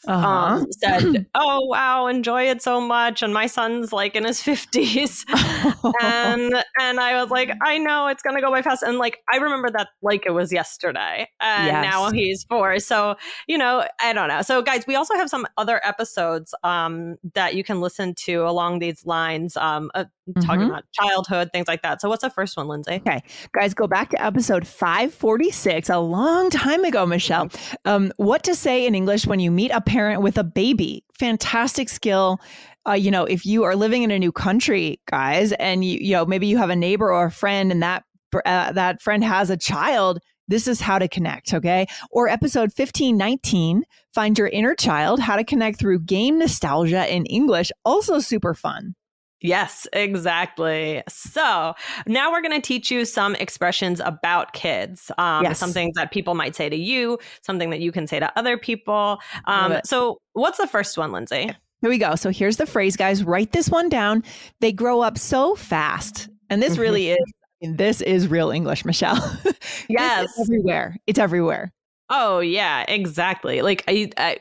uh-huh. 0.07 0.27
um, 0.27 0.67
said, 0.73 1.27
"Oh 1.35 1.67
wow, 1.67 2.07
enjoy 2.07 2.45
it 2.45 2.63
so 2.63 2.81
much." 2.81 3.23
And 3.23 3.35
my 3.35 3.47
son's 3.47 3.93
like 3.93 4.17
in 4.17 4.25
his 4.25 4.43
fifties, 4.51 5.25
and 6.03 6.65
and 6.81 7.01
I 7.01 7.21
was 7.21 7.31
like, 7.31 7.51
"I 7.63 7.79
know 7.79 8.07
it's 8.09 8.23
gonna 8.23 8.41
go 8.41 8.51
by 8.51 8.63
fast." 8.63 8.83
And 8.83 8.99
like 8.99 9.19
I 9.33 9.37
remember 9.37 9.71
that 9.71 9.89
like 10.03 10.25
it 10.27 10.31
was 10.31 10.53
yesterday, 10.53 11.29
and 11.41 11.67
yes. 11.67 11.83
now 11.83 12.11
he's 12.11 12.45
four. 12.45 12.79
So 12.79 13.17
you 13.47 13.59
know, 13.59 13.87
I 14.01 14.13
don't 14.13 14.29
know. 14.29 14.43
So 14.43 14.63
guys, 14.63 14.87
we 14.87 14.97
also 14.97 15.15
have 15.15 15.29
some 15.29 15.47
other 15.57 15.81
episodes 15.85 16.55
um, 16.65 17.17
that 17.35 17.55
you 17.55 17.65
can 17.65 17.81
listen 17.81 18.15
to 18.27 18.47
along 18.47 18.79
these 18.79 19.05
lines, 19.05 19.57
um, 19.57 19.91
uh, 19.95 20.05
mm-hmm. 20.33 20.47
talking 20.47 20.67
about 20.67 20.85
childhood 20.93 21.51
things 21.53 21.69
like 21.69 21.83
that. 21.83 22.01
So 22.01 22.09
what's 22.09 22.23
the 22.23 22.31
first 22.31 22.57
one, 22.57 22.69
Lindsay? 22.69 23.03
Okay, 23.07 23.23
guys, 23.53 23.75
go 23.75 23.87
back 23.87 24.11
to 24.11 24.23
episode 24.23 24.67
five 24.67 25.13
forty 25.13 25.51
six, 25.51 25.89
a 25.89 25.99
long 25.99 26.51
time 26.51 26.85
ago, 26.85 27.07
Michelle. 27.07 27.51
Um, 27.85 28.13
what 28.17 28.43
to 28.45 28.55
say 28.55 28.87
in 28.87 28.95
English 28.95 29.27
when 29.27 29.41
you 29.41 29.51
meet 29.51 29.71
a 29.71 29.81
parent 29.81 30.23
with 30.23 30.39
a 30.39 30.45
baby. 30.45 31.05
Fantastic 31.19 31.89
skill. 31.89 32.41
Uh, 32.89 32.93
you 32.93 33.11
know, 33.11 33.25
if 33.25 33.45
you 33.45 33.65
are 33.65 33.77
living 33.77 34.03
in 34.03 34.11
a 34.11 34.19
new 34.19 34.33
country, 34.33 35.01
guys, 35.07 35.53
and 35.53 35.85
you, 35.85 35.99
you 36.01 36.13
know, 36.13 36.25
maybe 36.25 36.47
you 36.47 36.57
have 36.57 36.71
a 36.71 36.77
neighbor 36.77 37.13
or 37.13 37.27
a 37.27 37.31
friend 37.31 37.71
and 37.71 37.83
that 37.83 38.05
uh, 38.47 38.73
that 38.73 39.03
friend 39.03 39.25
has 39.25 39.51
a 39.51 39.57
child, 39.57 40.21
this 40.51 40.67
is 40.67 40.81
how 40.81 40.99
to 40.99 41.09
connect, 41.09 41.55
okay? 41.55 41.87
Or 42.11 42.29
episode 42.29 42.73
1519, 42.77 43.85
find 44.13 44.39
your 44.39 44.49
inner 44.49 44.75
child, 44.75 45.21
how 45.21 45.37
to 45.37 45.45
connect 45.45 45.79
through 45.79 46.01
game 46.01 46.39
nostalgia 46.39 47.13
in 47.13 47.25
English, 47.27 47.71
also 47.85 48.19
super 48.19 48.53
fun. 48.53 48.95
Yes, 49.43 49.87
exactly. 49.93 51.03
So 51.09 51.75
now 52.07 52.31
we're 52.31 52.43
going 52.43 52.61
to 52.61 52.67
teach 52.67 52.91
you 52.91 53.05
some 53.05 53.35
expressions 53.37 54.01
about 54.01 54.53
kids. 54.53 55.11
Um, 55.19 55.45
yes. 55.45 55.59
Some 55.59 55.73
things 55.73 55.95
that 55.97 56.11
people 56.11 56.35
might 56.35 56.55
say 56.55 56.69
to 56.69 56.77
you, 56.77 57.19
something 57.43 57.71
that 57.71 57.81
you 57.81 57.91
can 57.91 58.07
say 58.07 58.21
to 58.21 58.31
other 58.39 58.59
people. 58.59 59.19
Um, 59.47 59.81
so, 59.85 60.21
what's 60.35 60.59
the 60.59 60.67
first 60.67 60.99
one, 60.99 61.13
Lindsay? 61.13 61.53
Here 61.81 61.91
we 61.91 61.99
go. 61.99 62.15
So, 62.17 62.31
here's 62.31 62.59
the 62.59 62.67
phrase, 62.67 62.97
guys. 62.97 63.25
Write 63.25 63.53
this 63.53 63.71
one 63.71 63.89
down. 63.89 64.23
They 64.61 64.73
grow 64.73 65.01
up 65.01 65.17
so 65.17 65.57
fast. 65.57 66.29
And 66.51 66.63
this 66.63 66.77
really 66.77 67.11
is, 67.11 67.33
this 67.63 68.01
is 68.01 68.29
real 68.29 68.51
English, 68.51 68.85
Michelle. 68.85 69.41
yes. 69.89 70.39
everywhere. 70.41 70.97
It's 71.07 71.19
everywhere. 71.19 71.73
Oh, 72.11 72.41
yeah, 72.41 72.85
exactly. 72.89 73.63
Like, 73.63 73.85
I, 73.87 74.11
I 74.17 74.39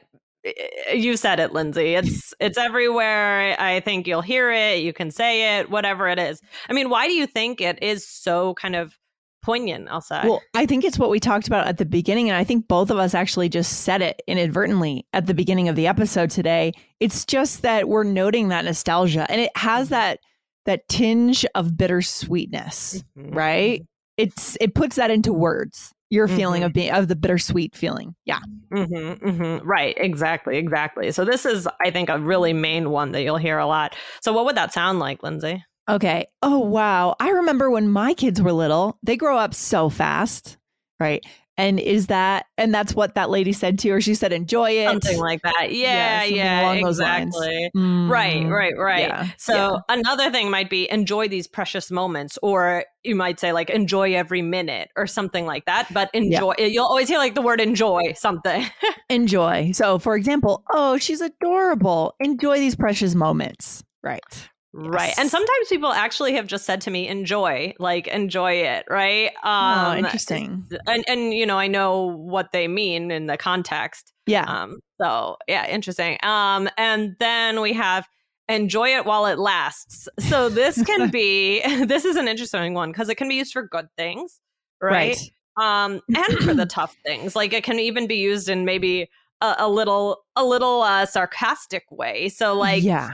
you 0.93 1.17
said 1.17 1.39
it 1.39 1.53
lindsay. 1.53 1.95
It's 1.95 2.33
it's 2.39 2.57
everywhere. 2.57 3.59
I 3.59 3.79
think 3.79 4.07
you'll 4.07 4.21
hear 4.21 4.51
it 4.51 4.81
you 4.81 4.93
can 4.93 5.11
say 5.11 5.59
it 5.59 5.69
whatever 5.69 6.07
it 6.07 6.19
is. 6.19 6.41
I 6.69 6.73
mean 6.73 6.89
why 6.89 7.07
do 7.07 7.13
you 7.13 7.27
think 7.27 7.61
it 7.61 7.81
is 7.81 8.07
so 8.07 8.53
kind 8.55 8.75
of 8.75 8.97
poignant 9.41 9.87
i'll 9.89 10.01
say? 10.01 10.21
Well 10.23 10.41
i 10.53 10.65
think 10.65 10.83
it's 10.83 10.99
what 10.99 11.09
we 11.09 11.19
talked 11.19 11.47
about 11.47 11.67
at 11.67 11.77
the 11.77 11.85
beginning 11.85 12.29
and 12.29 12.37
i 12.37 12.43
think 12.43 12.67
both 12.67 12.91
of 12.91 12.97
us 12.97 13.13
actually 13.13 13.47
just 13.47 13.81
said 13.81 14.01
it 14.01 14.21
inadvertently 14.27 15.05
at 15.13 15.27
the 15.27 15.33
beginning 15.33 15.69
of 15.69 15.75
the 15.75 15.87
episode 15.87 16.29
today. 16.29 16.73
It's 16.99 17.25
just 17.25 17.61
that 17.61 17.87
we're 17.87 18.03
noting 18.03 18.49
that 18.49 18.65
nostalgia 18.65 19.25
and 19.29 19.41
it 19.41 19.51
has 19.55 19.87
mm-hmm. 19.87 19.95
that 19.95 20.19
that 20.65 20.87
tinge 20.87 21.45
of 21.55 21.69
bittersweetness 21.69 23.03
mm-hmm. 23.17 23.33
right? 23.33 23.85
It's 24.17 24.57
it 24.59 24.75
puts 24.75 24.97
that 24.97 25.11
into 25.11 25.31
words 25.31 25.93
your 26.09 26.27
feeling 26.27 26.61
mm-hmm. 26.61 26.67
of 26.67 26.73
being 26.73 26.91
of 26.91 27.07
the 27.07 27.15
bittersweet 27.15 27.75
feeling. 27.75 28.15
Yeah. 28.25 28.39
Mm-hmm, 28.73 29.27
mm-hmm. 29.27 29.67
Right. 29.67 29.95
Exactly. 29.97 30.57
Exactly. 30.57 31.11
So 31.11 31.23
this 31.23 31.45
is, 31.45 31.67
I 31.81 31.91
think, 31.91 32.09
a 32.09 32.19
really 32.19 32.53
main 32.53 32.89
one 32.89 33.11
that 33.11 33.21
you'll 33.21 33.37
hear 33.37 33.59
a 33.59 33.67
lot. 33.67 33.95
So 34.21 34.33
what 34.33 34.45
would 34.45 34.57
that 34.57 34.73
sound 34.73 34.99
like, 34.99 35.21
Lindsay? 35.23 35.63
Okay. 35.89 36.27
Oh 36.41 36.59
wow. 36.59 37.15
I 37.19 37.29
remember 37.29 37.69
when 37.69 37.89
my 37.89 38.13
kids 38.13 38.41
were 38.41 38.53
little. 38.53 38.97
They 39.03 39.17
grow 39.17 39.37
up 39.37 39.53
so 39.53 39.89
fast. 39.89 40.57
Right. 40.99 41.25
And 41.59 41.77
is 41.77 42.07
that 42.07 42.45
and 42.57 42.73
that's 42.73 42.95
what 42.95 43.15
that 43.15 43.29
lady 43.29 43.51
said 43.51 43.79
to 43.79 43.89
her? 43.89 43.99
She 43.99 44.15
said, 44.15 44.31
"Enjoy 44.31 44.71
it." 44.71 44.87
Something 44.87 45.19
like 45.19 45.41
that. 45.41 45.73
Yeah, 45.73 46.23
yeah, 46.23 46.71
yeah 46.71 46.87
exactly. 46.87 47.69
Mm, 47.75 48.09
right, 48.09 48.47
right, 48.47 48.77
right. 48.77 49.01
Yeah, 49.01 49.27
so 49.37 49.53
yeah. 49.53 49.77
another 49.89 50.31
thing 50.31 50.49
might 50.49 50.69
be 50.69 50.89
enjoy 50.89 51.27
these 51.27 51.47
precious 51.47 51.91
moments, 51.91 52.39
or 52.41 52.85
you 53.03 53.13
might 53.13 53.41
say 53.41 53.51
like 53.51 53.69
enjoy 53.69 54.15
every 54.15 54.41
minute 54.41 54.87
or 54.95 55.05
something 55.05 55.45
like 55.45 55.65
that. 55.65 55.93
But 55.93 56.09
enjoy. 56.13 56.53
You'll 56.59 56.85
always 56.85 57.09
hear 57.09 57.17
like 57.17 57.35
the 57.35 57.41
word 57.41 57.59
enjoy 57.59 58.13
something. 58.13 58.65
enjoy. 59.09 59.73
So, 59.73 59.99
for 59.99 60.15
example, 60.15 60.63
oh, 60.71 60.97
she's 60.97 61.19
adorable. 61.19 62.15
Enjoy 62.21 62.57
these 62.59 62.77
precious 62.77 63.15
moments. 63.15 63.83
Right. 64.01 64.49
Right. 64.71 65.13
And 65.17 65.29
sometimes 65.29 65.67
people 65.67 65.91
actually 65.91 66.33
have 66.33 66.45
just 66.45 66.65
said 66.65 66.81
to 66.81 66.91
me, 66.91 67.07
enjoy, 67.07 67.73
like 67.79 68.07
enjoy 68.07 68.53
it, 68.53 68.85
right? 68.87 69.31
Oh, 69.43 69.49
um, 69.49 69.87
oh, 69.87 69.97
interesting. 69.97 70.67
And 70.85 71.03
and 71.07 71.33
you 71.33 71.45
know, 71.45 71.57
I 71.57 71.67
know 71.67 72.15
what 72.17 72.51
they 72.51 72.67
mean 72.67 73.09
in 73.09 73.25
the 73.25 73.37
context. 73.37 74.13
Yeah. 74.27 74.43
Um, 74.43 74.79
so 75.01 75.37
yeah, 75.47 75.67
interesting. 75.67 76.17
Um, 76.21 76.69
and 76.77 77.15
then 77.19 77.61
we 77.61 77.73
have 77.73 78.07
enjoy 78.47 78.89
it 78.89 79.05
while 79.05 79.25
it 79.25 79.39
lasts. 79.39 80.07
So 80.19 80.49
this 80.49 80.83
can 80.83 81.09
be 81.11 81.61
this 81.85 82.05
is 82.05 82.15
an 82.15 82.27
interesting 82.27 82.73
one 82.75 82.91
because 82.91 83.09
it 83.09 83.15
can 83.15 83.27
be 83.27 83.35
used 83.35 83.53
for 83.53 83.63
good 83.63 83.87
things, 83.97 84.39
right? 84.81 85.17
right. 85.57 85.85
um, 85.85 86.01
and 86.15 86.37
for 86.43 86.53
the 86.53 86.65
tough 86.69 86.95
things. 87.03 87.35
Like 87.35 87.53
it 87.53 87.63
can 87.63 87.79
even 87.79 88.05
be 88.05 88.17
used 88.17 88.49
in 88.49 88.65
maybe 88.65 89.09
a, 89.41 89.55
a 89.59 89.69
little 89.69 90.25
a 90.35 90.45
little 90.45 90.83
uh, 90.83 91.07
sarcastic 91.07 91.85
way. 91.89 92.29
So 92.29 92.53
like 92.53 92.83
yeah. 92.83 93.13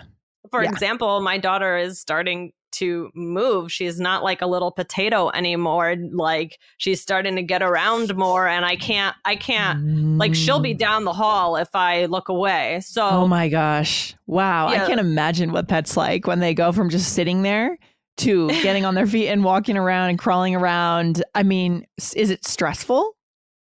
For 0.51 0.63
Yeah. 0.63 0.69
example, 0.69 1.21
my 1.21 1.37
daughter 1.37 1.77
is 1.77 1.99
starting 1.99 2.51
to 2.73 3.09
move. 3.15 3.71
She's 3.71 4.01
not 4.01 4.21
like 4.21 4.41
a 4.41 4.47
little 4.47 4.69
potato 4.71 5.29
anymore. 5.33 5.95
Like 6.11 6.57
she's 6.77 7.01
starting 7.01 7.37
to 7.37 7.41
get 7.43 7.61
around 7.63 8.13
more 8.17 8.47
and 8.49 8.65
I 8.65 8.75
can't 8.75 9.15
I 9.23 9.37
can't 9.37 10.17
like 10.17 10.35
she'll 10.35 10.59
be 10.59 10.73
Mm. 10.75 10.79
down 10.79 11.03
the 11.05 11.13
hall 11.13 11.55
if 11.55 11.69
I 11.73 12.05
look 12.05 12.27
away. 12.27 12.81
So 12.83 13.07
Oh 13.07 13.27
my 13.29 13.47
gosh. 13.47 14.13
Wow. 14.27 14.67
I 14.67 14.85
can't 14.87 14.99
imagine 14.99 15.53
what 15.53 15.69
that's 15.69 15.95
like 15.95 16.27
when 16.27 16.39
they 16.41 16.53
go 16.53 16.73
from 16.73 16.89
just 16.89 17.13
sitting 17.13 17.43
there 17.43 17.77
to 18.17 18.49
getting 18.61 18.83
on 18.83 18.93
their 18.95 19.07
feet 19.07 19.29
and 19.29 19.43
walking 19.45 19.77
around 19.77 20.09
and 20.09 20.19
crawling 20.19 20.53
around. 20.55 21.23
I 21.33 21.43
mean, 21.43 21.85
is 21.97 22.29
it 22.29 22.45
stressful? 22.45 23.13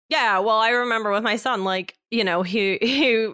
Yeah, 0.08 0.38
well, 0.40 0.56
I 0.58 0.70
remember 0.70 1.10
with 1.10 1.22
my 1.22 1.36
son, 1.36 1.64
like, 1.64 1.96
you 2.10 2.22
know, 2.24 2.42
he 2.42 2.78
he 2.82 3.28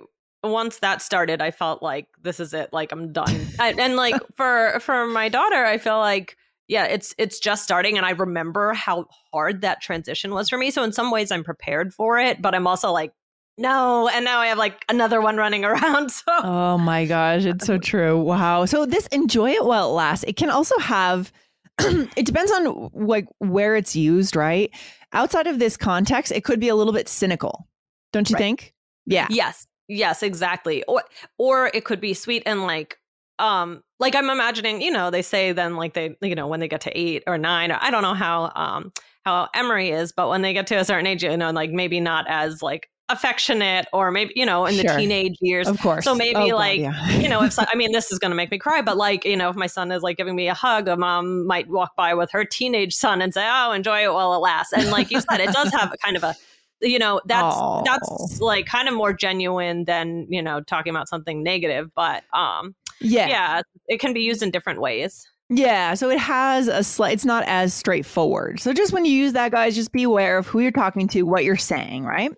once 0.45 0.78
that 0.78 1.02
started, 1.02 1.42
I 1.42 1.50
felt 1.50 1.83
like 1.83 2.07
this 2.23 2.40
is 2.40 2.54
it, 2.54 2.73
like 2.73 2.92
I'm 2.92 3.12
done. 3.12 3.47
I, 3.59 3.73
and 3.73 3.97
like 3.97 4.14
for 4.37 4.78
for 4.80 5.07
my 5.07 5.28
daughter, 5.28 5.64
I 5.64 5.78
feel 5.78 5.99
like 5.99 6.37
yeah, 6.68 6.85
it's 6.85 7.14
it's 7.18 7.38
just 7.38 7.64
starting 7.64 7.97
and 7.97 8.04
I 8.07 8.11
remember 8.11 8.73
how 8.75 9.07
hard 9.33 9.62
that 9.62 9.80
transition 9.80 10.33
was 10.35 10.49
for 10.49 10.59
me. 10.59 10.71
So 10.71 10.83
in 10.83 10.92
some 10.92 11.11
ways 11.11 11.30
I'm 11.33 11.42
prepared 11.45 11.92
for 11.95 12.18
it, 12.18 12.40
but 12.42 12.54
I'm 12.54 12.66
also 12.66 12.92
like 12.92 13.12
no, 13.61 14.09
and 14.09 14.25
now 14.25 14.38
I 14.38 14.47
have 14.47 14.59
like 14.59 14.85
another 14.88 15.21
one 15.21 15.37
running 15.37 15.64
around. 15.64 16.11
So 16.12 16.23
Oh 16.28 16.78
my 16.78 17.07
gosh, 17.07 17.45
it's 17.45 17.66
so 17.66 17.78
true. 17.78 18.21
Wow. 18.21 18.66
So 18.66 18.87
this 18.87 19.07
enjoy 19.09 19.50
it 19.52 19.64
while 19.64 19.90
it 19.90 19.95
lasts. 19.95 20.25
It 20.28 20.37
can 20.37 20.50
also 20.50 20.78
have 20.78 21.33
it 21.80 22.26
depends 22.26 22.52
on 22.52 22.90
like 22.92 23.26
where 23.38 23.75
it's 23.75 23.97
used, 23.97 24.37
right? 24.37 24.71
Outside 25.12 25.47
of 25.47 25.59
this 25.59 25.76
context, 25.76 26.30
it 26.33 26.45
could 26.45 26.61
be 26.61 26.68
a 26.68 26.75
little 26.76 26.92
bit 26.92 27.09
cynical. 27.09 27.66
Don't 28.12 28.28
you 28.28 28.35
Right. 28.35 28.40
think? 28.40 28.75
Yeah. 29.07 29.26
Yes, 29.30 29.66
yes, 29.88 30.23
exactly. 30.23 30.85
Or 30.85 31.02
or 31.38 31.71
it 31.75 31.85
could 31.85 32.00
be 32.00 32.14
sweet 32.14 32.42
and 32.47 32.62
like 32.62 32.99
um 33.38 33.83
like 34.00 34.14
I'm 34.14 34.30
imagining, 34.30 34.80
you 34.83 34.90
know, 34.90 35.11
they 35.11 35.23
say 35.23 35.52
then 35.52 35.76
like 35.76 35.95
they 35.95 36.16
you 36.23 36.35
know 36.35 36.47
when 36.47 36.61
they 36.61 36.68
get 36.68 36.80
to 36.83 36.99
8 36.99 37.25
or 37.26 37.38
9 37.38 37.73
or 37.73 37.78
I 37.80 37.90
don't 37.90 38.02
know 38.02 38.14
how 38.14 38.52
um 38.54 38.92
how 39.25 39.49
Emery 39.54 39.90
is, 39.90 40.12
but 40.12 40.28
when 40.28 40.42
they 40.42 40.52
get 40.52 40.66
to 40.68 40.76
a 40.76 40.85
certain 40.85 41.07
age, 41.07 41.23
you 41.23 41.37
know, 41.37 41.50
like 41.50 41.71
maybe 41.71 42.00
not 42.00 42.26
as 42.28 42.62
like 42.62 42.88
affectionate 43.11 43.87
or 43.95 44.11
maybe 44.11 44.33
you 44.37 44.45
know 44.45 44.66
in 44.66 44.76
the 44.76 44.83
Sure. 44.83 44.99
teenage 44.99 45.37
years. 45.40 45.66
Of 45.66 45.80
course. 45.80 46.04
So 46.04 46.14
maybe 46.14 46.35
Oh, 46.37 46.49
God, 46.49 46.54
like 46.57 46.80
yeah. 46.80 47.18
you 47.18 47.28
know, 47.28 47.42
if 47.42 47.52
so, 47.54 47.64
I 47.73 47.75
mean, 47.76 47.92
this 47.99 48.12
is 48.12 48.18
going 48.18 48.30
to 48.30 48.37
make 48.37 48.50
me 48.50 48.59
cry, 48.59 48.83
but 48.83 48.97
like, 48.99 49.25
you 49.25 49.37
know, 49.37 49.49
if 49.49 49.57
my 49.57 49.66
son 49.66 49.90
is 49.92 50.02
like 50.02 50.16
giving 50.18 50.37
me 50.37 50.49
a 50.49 50.54
hug, 50.54 50.88
a 50.88 50.97
mom 50.97 51.47
might 51.47 51.68
walk 51.68 51.97
by 51.97 52.12
with 52.14 52.30
her 52.33 52.45
teenage 52.45 52.95
son 52.95 53.23
and 53.23 53.33
say, 53.33 53.47
"Oh, 53.50 53.73
enjoy 53.73 54.02
it 54.04 54.12
while 54.12 54.35
it 54.35 54.38
lasts." 54.38 54.73
And 54.75 54.90
like 54.90 55.11
you 55.11 55.21
said, 55.21 55.40
it 55.40 55.52
does 55.52 55.71
have 55.73 55.90
a 55.92 55.97
kind 55.99 56.16
of 56.18 56.23
a, 56.23 56.35
you 56.80 56.99
know, 56.99 57.20
that's 57.26 57.56
Aw. 57.56 57.82
that's 57.82 58.40
like 58.40 58.66
kind 58.66 58.88
of 58.88 58.94
more 58.94 59.12
genuine 59.12 59.85
than 59.85 60.26
you 60.28 60.42
know 60.42 60.61
talking 60.61 60.90
about 60.90 61.08
something 61.08 61.42
negative, 61.42 61.90
but 61.94 62.25
um, 62.32 62.75
yeah. 63.00 63.28
yeah, 63.28 63.62
it 63.87 63.99
can 64.00 64.12
be 64.12 64.20
used 64.20 64.42
in 64.42 64.50
different 64.50 64.80
ways. 64.80 65.26
Yeah, 65.50 65.94
so 65.94 66.11
it 66.11 66.18
has 66.18 66.68
a 66.68 66.85
slight, 66.85 67.14
it's 67.14 67.25
not 67.25 67.42
as 67.47 67.73
straightforward. 67.73 68.61
So 68.61 68.75
just 68.75 68.92
when 68.92 69.06
you 69.06 69.12
use 69.12 69.32
that, 69.32 69.50
guys, 69.50 69.75
just 69.75 69.92
be 69.92 70.02
aware 70.02 70.37
of 70.37 70.47
who 70.47 70.61
you're 70.61 70.70
talking 70.70 71.08
to, 71.08 71.23
what 71.23 71.42
you're 71.42 71.56
saying, 71.56 72.04
right? 72.04 72.30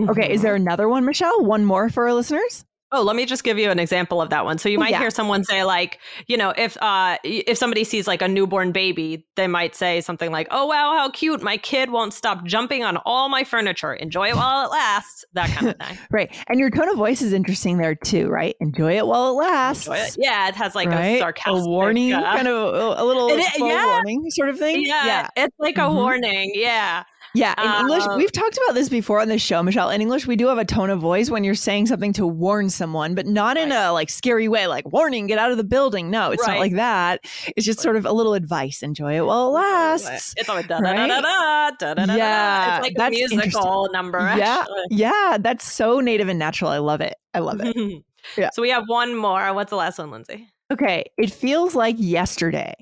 Okay, 0.00 0.32
is 0.32 0.40
Mhm. 0.40 0.42
there 0.42 0.54
another 0.56 0.88
one, 0.88 1.04
Michelle? 1.04 1.44
One 1.44 1.64
more 1.64 1.88
for 1.90 2.08
our 2.08 2.12
listeners? 2.14 2.64
Oh, 2.92 3.02
let 3.02 3.16
me 3.16 3.26
just 3.26 3.42
give 3.42 3.58
you 3.58 3.68
an 3.70 3.80
example 3.80 4.22
of 4.22 4.30
that 4.30 4.44
one. 4.44 4.58
So 4.58 4.68
you 4.68 4.76
Oh, 4.78 4.80
might 4.80 4.90
yeah. 4.90 5.00
hear 5.00 5.10
someone 5.10 5.42
say 5.42 5.64
like, 5.64 5.98
you 6.28 6.36
know, 6.36 6.50
if 6.56 6.76
uh 6.80 7.16
if 7.24 7.58
somebody 7.58 7.82
sees 7.82 8.06
like 8.06 8.22
a 8.22 8.28
newborn 8.28 8.70
baby, 8.70 9.26
they 9.34 9.48
might 9.48 9.74
say 9.74 10.00
something 10.00 10.30
like, 10.30 10.46
"Oh 10.52 10.66
wow, 10.66 10.94
how 10.96 11.10
cute. 11.10 11.42
My 11.42 11.56
kid 11.56 11.90
won't 11.90 12.14
stop 12.14 12.44
jumping 12.44 12.84
on 12.84 12.96
all 12.98 13.28
my 13.28 13.42
furniture. 13.42 13.92
Enjoy 13.92 14.28
it 14.28 14.36
while 14.36 14.64
it 14.66 14.70
lasts." 14.70 15.24
That 15.32 15.50
kind 15.50 15.68
of 15.68 15.76
thing. 15.76 15.98
Right. 16.12 16.32
And 16.48 16.60
your 16.60 16.70
tone 16.70 16.88
of 16.88 16.96
voice 16.96 17.22
is 17.22 17.32
interesting 17.32 17.78
there 17.78 17.96
too, 17.96 18.28
right? 18.28 18.54
Enjoy 18.60 18.96
it 18.96 19.06
while 19.06 19.30
it 19.30 19.34
lasts. 19.34 19.88
It. 19.90 20.16
Yeah, 20.18 20.48
it 20.48 20.54
has 20.54 20.74
like 20.76 20.88
right? 20.88 21.16
a 21.16 21.18
sarcastic 21.18 21.64
a 21.64 21.68
warning, 21.68 22.12
uh, 22.12 22.22
kind 22.22 22.46
of 22.48 22.54
a, 22.74 23.02
a 23.02 23.04
little 23.04 23.28
It 23.30 23.44
yeah. 23.58 23.86
warning 23.94 24.24
sort 24.30 24.48
of 24.48 24.58
thing. 24.58 24.84
yeah, 24.84 25.04
yeah. 25.06 25.28
it's 25.36 25.56
like 25.58 25.76
a 25.78 25.80
Mhm. 25.82 25.94
warning. 25.94 26.52
Yeah. 26.54 27.02
Yeah, 27.36 27.80
English. 27.80 28.04
Um, 28.04 28.16
we've 28.16 28.32
talked 28.32 28.58
about 28.64 28.74
this 28.74 28.88
before 28.88 29.20
on 29.20 29.28
the 29.28 29.38
show, 29.38 29.62
Michelle. 29.62 29.90
In 29.90 30.00
English, 30.00 30.26
we 30.26 30.36
do 30.36 30.46
have 30.48 30.58
a 30.58 30.64
tone 30.64 30.90
of 30.90 31.00
voice 31.00 31.30
when 31.30 31.44
you're 31.44 31.54
saying 31.54 31.86
something 31.86 32.12
to 32.14 32.26
warn 32.26 32.70
someone, 32.70 33.14
but 33.14 33.26
not 33.26 33.56
in 33.56 33.72
a 33.72 33.92
like 33.92 34.08
scary 34.08 34.48
way, 34.48 34.66
like 34.66 34.90
warning, 34.90 35.26
get 35.26 35.38
out 35.38 35.50
of 35.50 35.56
the 35.56 35.64
building. 35.64 36.10
No, 36.10 36.30
it's 36.30 36.46
right. 36.46 36.54
not 36.54 36.60
like 36.60 36.74
that. 36.74 37.24
It's 37.56 37.66
just 37.66 37.80
sort 37.80 37.96
of 37.96 38.06
a 38.06 38.12
little 38.12 38.34
advice. 38.34 38.82
Enjoy 38.82 39.16
it 39.16 39.20
while 39.20 39.48
it 39.48 39.52
lasts. 39.52 40.34
It's 40.36 40.48
like 40.48 40.68
da 40.68 40.80
da 40.80 40.92
da 40.94 41.20
da 41.20 41.94
da 41.94 41.94
da. 41.94 42.14
Yeah, 42.14 42.76
it's 42.76 42.82
like 42.84 42.94
that's 42.96 43.16
a 43.16 43.36
musical 43.36 43.88
number. 43.92 44.18
Yeah, 44.36 44.64
yeah, 44.90 45.36
that's 45.40 45.70
so 45.70 46.00
native 46.00 46.28
and 46.28 46.38
natural. 46.38 46.70
I 46.70 46.78
love 46.78 47.00
it. 47.00 47.14
I 47.34 47.40
love 47.40 47.60
it. 47.62 47.76
yeah. 48.36 48.50
So 48.50 48.62
we 48.62 48.70
have 48.70 48.84
one 48.86 49.14
more. 49.14 49.52
What's 49.52 49.70
the 49.70 49.76
last 49.76 49.98
one, 49.98 50.10
Lindsay? 50.10 50.48
Okay, 50.72 51.04
it 51.18 51.30
feels 51.30 51.74
like 51.74 51.96
yesterday, 51.98 52.74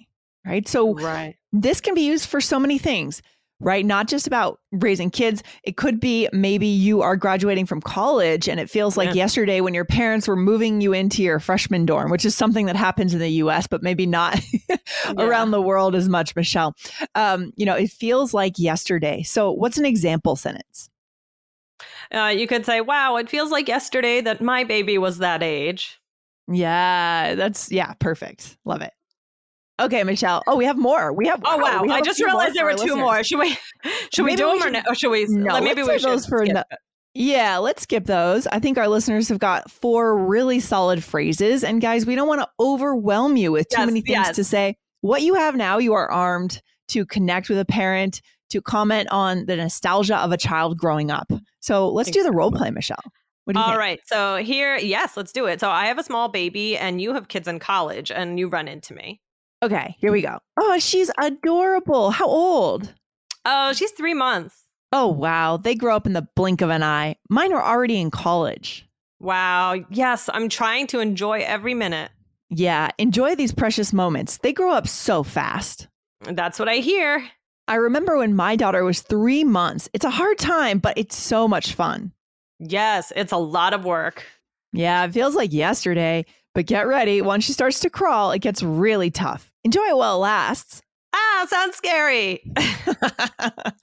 right? 0.46 0.66
So 0.68 0.94
right. 0.94 1.36
this 1.52 1.80
can 1.80 1.94
be 1.94 2.02
used 2.02 2.28
for 2.28 2.40
so 2.40 2.58
many 2.58 2.78
things 2.78 3.20
right? 3.64 3.84
Not 3.84 4.06
just 4.06 4.26
about 4.26 4.60
raising 4.72 5.10
kids. 5.10 5.42
It 5.64 5.76
could 5.76 5.98
be 5.98 6.28
maybe 6.32 6.66
you 6.66 7.02
are 7.02 7.16
graduating 7.16 7.66
from 7.66 7.80
college 7.80 8.48
and 8.48 8.60
it 8.60 8.70
feels 8.70 8.96
like 8.96 9.08
Yeah. 9.08 9.14
yesterday 9.14 9.60
when 9.60 9.74
your 9.74 9.84
parents 9.84 10.28
were 10.28 10.36
moving 10.36 10.80
you 10.80 10.92
into 10.92 11.22
your 11.22 11.40
freshman 11.40 11.86
dorm 11.86 12.10
which 12.10 12.24
is 12.24 12.36
something 12.36 12.66
that 12.66 12.76
happens 12.76 13.14
in 13.14 13.20
the 13.20 13.28
us 13.30 13.66
but 13.66 13.82
maybe 13.82 14.06
not 14.06 14.38
around 15.18 15.50
the 15.50 15.62
world 15.62 15.94
as 15.96 16.08
much 16.08 16.36
michelle. 16.36 16.76
Um, 17.14 17.52
you 17.56 17.66
know 17.66 17.74
it 17.74 17.90
feels 17.90 18.32
like 18.34 18.58
yesterday. 18.58 19.22
So 19.22 19.50
what's 19.50 19.78
an 19.78 19.86
example 19.86 20.36
sentence? 20.36 20.90
Uh, 22.14 22.32
you 22.36 22.46
could 22.46 22.64
say, 22.66 22.80
"Wow, 22.80 23.16
it 23.16 23.28
feels 23.30 23.50
like 23.50 23.66
yesterday 23.66 24.20
that 24.20 24.40
my 24.40 24.62
baby 24.64 24.98
was 24.98 25.18
that 25.18 25.42
age." 25.42 25.98
yeah 26.46 27.34
that's 27.36 27.72
yeah 27.72 27.94
perfect. 28.00 28.58
Love 28.66 28.82
it 28.82 28.92
okay 29.80 30.04
michelle 30.04 30.42
oh 30.46 30.56
we 30.56 30.64
have 30.64 30.78
more 30.78 31.12
we 31.12 31.26
have 31.26 31.40
Oh 31.44 31.56
wow! 31.58 31.82
have 31.82 31.90
I 31.90 32.00
just 32.00 32.20
realized 32.20 32.54
there 32.54 32.64
were 32.64 32.72
two 32.72 32.94
listeners. 32.94 32.96
more. 32.96 33.24
Should 33.24 33.38
we? 33.40 33.56
Should 34.14 34.24
we 34.24 34.36
do 34.36 34.50
we 34.50 34.58
them 34.58 34.58
or, 34.58 34.60
should- 34.62 34.72
no, 34.72 34.82
or 34.88 34.94
should 34.94 35.10
we? 35.10 35.26
No, 35.26 35.54
like, 35.54 35.64
maybe 35.64 35.82
we 35.82 35.98
should 35.98 36.08
those 36.10 36.26
for 36.26 36.44
no- 36.46 36.62
Yeah, 37.14 37.58
let's 37.58 37.82
skip 37.82 38.04
those. 38.06 38.46
I 38.48 38.58
think 38.60 38.78
our 38.78 38.88
listeners 38.88 39.28
have 39.28 39.38
got 39.38 39.70
four 39.70 40.16
really 40.16 40.58
solid 40.60 41.02
phrases. 41.04 41.62
And 41.64 41.80
guys, 41.80 42.06
we 42.06 42.14
don't 42.14 42.28
want 42.28 42.40
to 42.40 42.48
overwhelm 42.58 43.36
you 43.36 43.52
with 43.52 43.68
too 43.68 43.80
Yes, 43.80 43.86
many 43.86 44.00
things 44.00 44.26
yes. 44.26 44.36
to 44.36 44.44
say. 44.44 44.76
What 45.02 45.22
you 45.22 45.34
have 45.34 45.54
now, 45.54 45.78
you 45.78 45.92
are 45.94 46.10
armed 46.10 46.60
to 46.88 47.04
connect 47.06 47.48
with 47.48 47.58
a 47.58 47.64
parent, 47.64 48.20
to 48.50 48.60
comment 48.62 49.08
on 49.10 49.46
the 49.46 49.56
nostalgia 49.56 50.16
of 50.16 50.32
a 50.32 50.36
child 50.36 50.76
growing 50.78 51.10
up. 51.10 51.30
So 51.60 51.88
let's 51.88 52.10
do 52.10 52.22
the 52.22 52.32
role 52.32 52.50
play, 52.50 52.70
Michelle. 52.70 52.96
What 53.44 53.54
do 53.54 53.58
you 53.60 53.64
All 53.64 53.70
think? 53.72 53.78
right. 53.80 54.00
So 54.06 54.36
here, 54.38 54.76
yes, 54.76 55.16
let's 55.16 55.32
do 55.32 55.46
it. 55.46 55.60
So 55.60 55.68
I 55.70 55.86
have 55.86 55.98
a 55.98 56.02
small 56.02 56.28
baby, 56.28 56.76
and 56.78 57.00
you 57.00 57.12
have 57.14 57.28
kids 57.28 57.46
in 57.46 57.58
college, 57.58 58.10
and 58.10 58.38
you 58.38 58.48
run 58.48 58.66
into 58.68 58.94
me. 58.94 59.20
Okay, 59.64 59.96
here 59.98 60.12
we 60.12 60.20
go. 60.20 60.38
Oh, 60.58 60.78
she's 60.78 61.10
adorable. 61.18 62.10
How 62.10 62.26
old? 62.26 62.92
Oh, 63.46 63.72
she's 63.72 63.92
three 63.92 64.12
months. 64.12 64.64
Oh, 64.92 65.08
wow. 65.08 65.56
They 65.56 65.74
grow 65.74 65.96
up 65.96 66.06
in 66.06 66.12
the 66.12 66.28
blink 66.36 66.60
of 66.60 66.68
an 66.68 66.82
eye. 66.82 67.16
Mine 67.30 67.54
are 67.54 67.62
already 67.62 67.98
in 67.98 68.10
college. 68.10 68.86
Wow. 69.20 69.82
Yes, 69.88 70.28
I'm 70.34 70.50
trying 70.50 70.86
to 70.88 71.00
enjoy 71.00 71.40
every 71.40 71.72
minute. 71.72 72.10
Yeah, 72.50 72.90
enjoy 72.98 73.36
these 73.36 73.52
precious 73.52 73.94
moments. 73.94 74.36
They 74.36 74.52
grow 74.52 74.72
up 74.72 74.86
so 74.86 75.22
fast. 75.22 75.88
That's 76.20 76.58
what 76.58 76.68
I 76.68 76.76
hear. 76.76 77.26
I 77.66 77.76
remember 77.76 78.18
when 78.18 78.36
my 78.36 78.56
daughter 78.56 78.84
was 78.84 79.00
three 79.00 79.44
months. 79.44 79.88
It's 79.94 80.04
a 80.04 80.10
hard 80.10 80.36
time, 80.38 80.78
but 80.78 80.98
it's 80.98 81.16
so 81.16 81.48
much 81.48 81.72
fun. 81.72 82.12
Yes, 82.58 83.14
it's 83.16 83.32
a 83.32 83.38
lot 83.38 83.72
of 83.72 83.86
work. 83.86 84.24
Yeah, 84.74 85.04
it 85.04 85.12
feels 85.12 85.34
like 85.34 85.54
yesterday, 85.54 86.26
but 86.54 86.66
get 86.66 86.86
ready. 86.86 87.22
Once 87.22 87.44
she 87.44 87.54
starts 87.54 87.80
to 87.80 87.90
crawl, 87.90 88.30
it 88.32 88.40
gets 88.40 88.62
really 88.62 89.10
tough. 89.10 89.50
Enjoy 89.64 89.84
it 89.84 89.96
while 89.96 90.16
it 90.16 90.20
lasts. 90.20 90.82
Ah, 91.14 91.46
sounds 91.48 91.76
scary. 91.76 92.42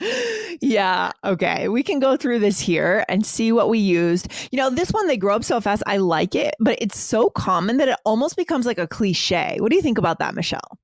yeah, 0.62 1.12
okay. 1.24 1.70
We 1.70 1.82
can 1.82 2.00
go 2.00 2.18
through 2.18 2.40
this 2.40 2.60
here 2.60 3.06
and 3.08 3.26
see 3.26 3.52
what 3.52 3.70
we 3.70 3.80
used. 3.80 4.28
You 4.52 4.58
know, 4.58 4.70
this 4.70 4.92
one, 4.92 5.08
they 5.08 5.18
grow 5.18 5.36
up 5.36 5.44
so 5.44 5.62
fast. 5.62 5.82
I 5.88 5.98
like 5.98 6.36
it, 6.36 6.56
but 6.60 6.78
it's 6.82 7.00
so 7.00 7.30
common 7.30 7.78
that 7.78 7.88
it 7.88 7.98
almost 8.06 8.36
becomes 8.36 8.66
like 8.66 8.78
a 8.80 8.88
cliche. 8.88 9.58
What 9.60 9.70
do 9.70 9.76
you 9.76 9.82
think 9.82 9.98
about 9.98 10.20
that, 10.20 10.36
Michelle? 10.36 10.78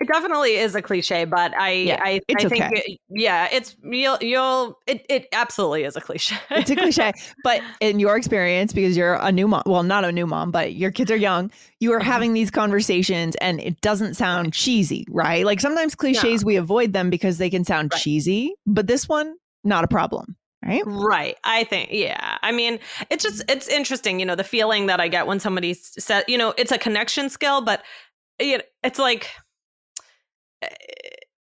It 0.00 0.08
definitely 0.08 0.56
is 0.56 0.74
a 0.74 0.82
cliche, 0.82 1.24
but 1.24 1.52
I, 1.56 1.70
Yeah, 1.70 1.96
I, 2.00 2.20
I 2.36 2.44
think, 2.44 2.66
okay. 2.66 2.70
it- 2.72 2.98
yeah, 3.08 3.48
it's 3.52 3.76
you'll, 3.82 4.18
you'll, 4.20 4.78
it, 4.86 5.06
it 5.08 5.28
absolutely 5.32 5.84
is 5.84 5.96
a 5.96 6.00
cliche. 6.00 6.36
It's 6.54 6.70
a 6.70 6.76
cliche, 6.76 7.12
but 7.44 7.62
in 7.80 8.00
your 8.00 8.16
experience, 8.16 8.72
because 8.72 8.96
you're 8.96 9.14
a 9.14 9.30
new 9.30 9.46
mom, 9.46 9.62
well, 9.66 9.82
not 9.84 10.04
a 10.04 10.10
new 10.12 10.26
mom, 10.26 10.50
but 10.50 10.74
your 10.74 10.90
kids 10.90 11.10
are 11.10 11.16
young, 11.16 11.50
you 11.80 11.92
are 11.92 12.00
Uh-huh. 12.00 12.12
having 12.12 12.32
these 12.32 12.50
conversations 12.50 13.36
and 13.36 13.60
it 13.60 13.80
doesn't 13.80 14.14
sound 14.14 14.52
cheesy, 14.52 15.06
right? 15.08 15.44
Like 15.46 15.60
sometimes 15.60 15.94
cliches, 15.94 16.44
we 16.44 16.56
avoid 16.56 16.92
them 16.92 17.08
because 17.10 17.38
they 17.38 17.48
can 17.50 17.64
sound 17.64 17.92
Right. 17.92 18.00
cheesy, 18.00 18.54
but 18.66 18.86
this 18.88 19.08
one, 19.08 19.36
not 19.64 19.84
a 19.84 19.88
problem, 19.88 20.36
right? 20.64 20.82
Right. 20.84 21.36
I 21.44 21.64
think, 21.64 21.90
yeah. 21.92 22.38
I 22.42 22.50
mean, 22.52 22.78
it's 23.10 23.22
just, 23.24 23.42
it's 23.48 23.68
interesting, 23.68 24.20
you 24.20 24.26
know, 24.26 24.34
the 24.36 24.44
feeling 24.44 24.86
that 24.86 25.00
I 25.00 25.08
get 25.08 25.26
when 25.26 25.38
somebody 25.40 25.74
said, 25.74 26.24
you 26.28 26.38
know, 26.38 26.54
it's 26.56 26.72
a 26.72 26.78
connection 26.78 27.28
skill, 27.30 27.60
but 27.62 27.82
you 28.40 28.60
it's 28.82 28.98
like, 28.98 29.30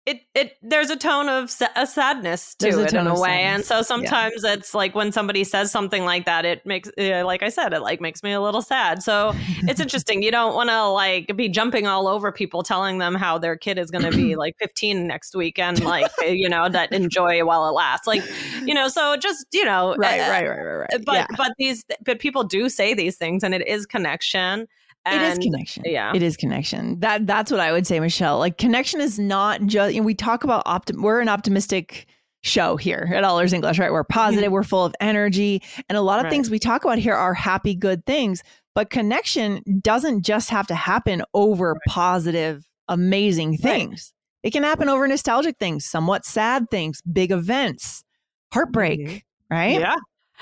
it 0.07 0.21
it 0.33 0.53
there's 0.61 0.89
a 0.89 0.95
tone 0.95 1.27
of 1.27 1.51
sa- 1.51 1.67
a 1.75 1.85
sadness 1.85 2.55
to 2.55 2.65
There's 2.65 2.77
it 2.77 2.89
tone 2.91 3.01
in 3.01 3.07
a 3.07 3.19
way, 3.19 3.27
sadness. 3.27 3.53
and 3.55 3.65
so 3.65 3.81
sometimes 3.81 4.41
it's 4.45 4.73
like 4.73 4.95
when 4.95 5.11
somebody 5.11 5.43
says 5.43 5.69
something 5.69 6.05
like 6.05 6.23
that, 6.25 6.45
it 6.45 6.65
makes 6.65 6.89
uh, 6.97 7.23
like 7.25 7.43
I 7.43 7.49
said, 7.49 7.73
it 7.73 7.81
like 7.81 7.99
makes 7.99 8.23
me 8.23 8.31
a 8.31 8.39
little 8.39 8.61
sad. 8.61 9.03
So 9.03 9.33
it's 9.63 9.79
interesting. 9.81 10.23
You 10.23 10.31
don't 10.31 10.55
want 10.55 10.69
to 10.69 10.87
like 10.87 11.35
be 11.35 11.49
jumping 11.49 11.87
all 11.87 12.07
over 12.07 12.31
people, 12.31 12.63
telling 12.63 12.99
them 12.99 13.15
how 13.15 13.37
their 13.37 13.57
kid 13.57 13.77
is 13.77 13.91
going 13.91 14.09
to 14.09 14.17
be 14.17 14.35
like 14.37 14.55
15 14.59 15.05
next 15.07 15.35
week, 15.35 15.59
and 15.59 15.83
like 15.83 16.09
you 16.21 16.47
know 16.47 16.69
that 16.69 16.93
enjoy 16.93 17.43
while 17.43 17.67
it 17.67 17.73
lasts. 17.73 18.07
Like 18.07 18.23
you 18.65 18.73
know, 18.73 18.87
so 18.87 19.17
just 19.17 19.45
you 19.51 19.65
know, 19.65 19.93
right, 19.97 20.21
uh, 20.21 20.31
right, 20.31 20.47
right, 20.47 20.63
right, 20.63 20.87
right. 20.89 21.05
But 21.05 21.15
yeah. 21.15 21.27
but 21.35 21.51
these 21.57 21.83
but 22.05 22.19
people 22.19 22.45
do 22.45 22.69
say 22.69 22.93
these 22.93 23.17
things, 23.17 23.43
and 23.43 23.53
it 23.53 23.67
is 23.67 23.85
connection. 23.85 24.67
It 25.15 25.21
is 25.31 25.37
connection. 25.39 25.83
yeah. 25.85 26.11
It 26.15 26.21
is 26.23 26.37
connection. 26.37 26.99
That 26.99 27.25
that's 27.27 27.51
what 27.51 27.59
I 27.59 27.71
would 27.71 27.85
say, 27.87 27.99
Michelle. 27.99 28.39
Like 28.39 28.57
connection 28.57 29.01
is 29.01 29.17
not 29.19 29.61
just 29.65 29.93
you 29.95 30.01
know, 30.01 30.05
we 30.05 30.13
talk 30.15 30.43
about 30.43 30.65
optim 30.65 31.01
we're 31.01 31.19
an 31.21 31.29
optimistic 31.29 32.07
show 32.43 32.77
here 32.77 33.09
at 33.13 33.23
All 33.23 33.39
Ears 33.39 33.51
English, 33.53 33.79
right? 33.79 33.91
We're 33.91 34.03
positive, 34.03 34.51
we're 34.51 34.63
full 34.63 34.85
of 34.85 34.95
energy. 35.01 35.61
And 35.89 35.97
a 35.97 36.01
lot 36.01 36.19
of 36.19 36.25
Right. 36.25 36.31
things 36.31 36.49
we 36.49 36.59
talk 36.59 36.85
about 36.85 36.97
here 36.99 37.15
are 37.15 37.33
happy, 37.33 37.75
good 37.75 38.05
things. 38.05 38.41
But 38.75 38.89
connection 38.91 39.63
doesn't 39.81 40.23
just 40.23 40.49
have 40.51 40.67
to 40.67 40.75
happen 40.75 41.23
over 41.33 41.75
positive, 41.87 42.63
amazing 42.87 43.57
things. 43.57 44.13
It 44.43 44.51
can 44.51 44.61
happen 44.63 44.87
over 44.87 45.07
nostalgic 45.07 45.57
things, 45.57 45.83
somewhat 45.83 46.25
sad 46.25 46.69
things, 46.69 47.01
big 47.01 47.31
events, 47.31 48.03
heartbreak, 48.53 48.99
Mhm. 48.99 49.21
right? 49.49 49.79
Yeah. 49.79 49.95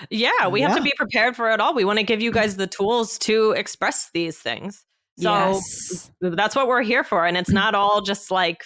Yeah, 0.09 0.47
we 0.47 0.61
have 0.61 0.75
to 0.75 0.81
be 0.81 0.93
prepared 0.97 1.35
for 1.35 1.49
it 1.51 1.59
all. 1.59 1.73
We 1.73 1.85
want 1.85 1.99
to 1.99 2.03
give 2.03 2.21
you 2.21 2.31
guys 2.31 2.55
the 2.55 2.67
tools 2.67 3.17
to 3.19 3.51
express 3.51 4.09
these 4.13 4.37
things. 4.37 4.85
So 5.17 5.31
yes. 5.31 6.11
that's 6.21 6.55
what 6.55 6.67
we're 6.67 6.81
here 6.81 7.03
for. 7.03 7.25
And 7.25 7.37
it's 7.37 7.49
not 7.49 7.73
all 7.73 8.01
just 8.01 8.31
like, 8.31 8.63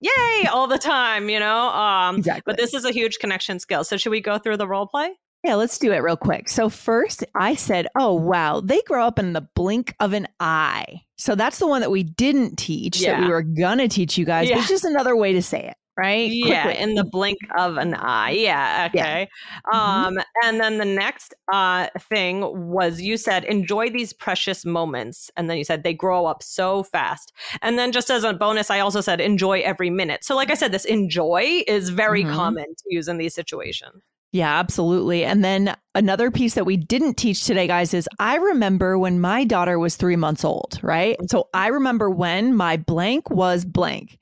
yay, 0.00 0.46
all 0.52 0.66
the 0.66 0.78
time, 0.78 1.28
you 1.28 1.40
know? 1.40 1.68
Um, 1.70 2.16
Exactly. 2.16 2.42
but 2.46 2.56
this 2.56 2.74
is 2.74 2.84
a 2.84 2.92
huge 2.92 3.18
connection 3.18 3.58
skill. 3.58 3.82
So 3.82 3.96
should 3.96 4.10
we 4.10 4.20
go 4.20 4.38
through 4.38 4.58
the 4.58 4.68
role 4.68 4.86
play? 4.86 5.10
Yeah, 5.44 5.56
let's 5.56 5.78
do 5.78 5.92
it 5.92 5.98
real 5.98 6.16
quick. 6.16 6.48
So, 6.48 6.70
first, 6.70 7.22
I 7.34 7.54
said, 7.54 7.86
Oh, 7.94 8.14
wow, 8.14 8.60
they 8.60 8.80
grow 8.86 9.06
up 9.06 9.18
in 9.18 9.34
the 9.34 9.46
blink 9.54 9.94
of 10.00 10.14
an 10.14 10.26
eye. 10.40 11.02
So, 11.18 11.34
that's 11.34 11.58
the 11.58 11.66
one 11.66 11.82
that 11.82 11.90
we 11.90 12.02
didn't 12.02 12.56
teach 12.56 13.02
that 13.02 13.20
we 13.20 13.28
were 13.28 13.42
going 13.42 13.76
to 13.76 13.86
teach 13.86 14.16
you 14.16 14.24
guys. 14.24 14.48
Yeah. 14.48 14.58
It's 14.58 14.68
just 14.68 14.86
another 14.86 15.14
way 15.14 15.34
to 15.34 15.42
say 15.42 15.66
it, 15.66 15.76
right? 15.96 16.30
Yeah, 16.30 16.64
Quickly. 16.64 16.82
in 16.82 16.94
the 16.94 17.04
blink 17.04 17.38
of 17.56 17.76
an 17.76 17.94
eye. 17.94 18.30
Yeah, 18.30 18.88
Yeah. 18.92 19.00
okay. 19.02 19.28
Mhm. 19.72 19.74
Um, 19.74 20.18
and 20.42 20.60
then 20.60 20.78
the 20.78 20.84
next 20.84 21.34
uh 21.52 21.88
thing 21.98 22.42
was 22.70 23.00
you 23.00 23.16
said 23.16 23.44
enjoy 23.44 23.90
these 23.90 24.12
precious 24.12 24.64
moments, 24.64 25.30
and 25.36 25.48
then 25.50 25.58
you 25.58 25.64
said 25.64 25.82
they 25.82 25.94
grow 25.94 26.26
up 26.26 26.42
so 26.42 26.82
fast. 26.82 27.32
And 27.62 27.78
then 27.78 27.92
just 27.92 28.10
as 28.10 28.24
a 28.24 28.32
bonus, 28.32 28.70
I 28.70 28.80
also 28.80 29.00
said 29.00 29.20
enjoy 29.20 29.60
every 29.60 29.90
minute. 29.90 30.24
So, 30.24 30.34
like 30.36 30.50
I 30.50 30.54
said, 30.54 30.72
this 30.72 30.84
enjoy 30.84 31.62
is 31.66 31.88
very 31.90 32.24
Mhm. 32.24 32.34
common 32.34 32.64
to 32.66 32.84
use 32.88 33.08
in 33.08 33.18
these 33.18 33.34
situations. 33.34 34.02
Yeah, 34.32 34.58
absolutely. 34.58 35.24
And 35.24 35.44
then 35.44 35.76
another 35.94 36.28
piece 36.32 36.54
that 36.54 36.66
we 36.66 36.76
didn't 36.76 37.14
teach 37.14 37.44
today, 37.44 37.68
guys, 37.68 37.94
is 37.94 38.08
I 38.18 38.34
remember 38.34 38.98
when 38.98 39.20
my 39.20 39.44
daughter 39.44 39.78
was 39.78 39.94
three 39.94 40.16
months 40.16 40.44
old, 40.44 40.80
right? 40.82 41.16
So 41.30 41.48
I 41.54 41.68
remember 41.68 42.10
when 42.10 42.52
my 42.56 42.76
blank 42.76 43.30
was 43.30 43.64
blank. 43.64 44.18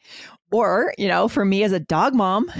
Or, 0.52 0.92
you 0.99 1.09
know, 1.09 1.28
for 1.28 1.44
me 1.44 1.62
as 1.64 1.73
a 1.73 1.80
dog 1.80 2.14
mom, 2.14 2.50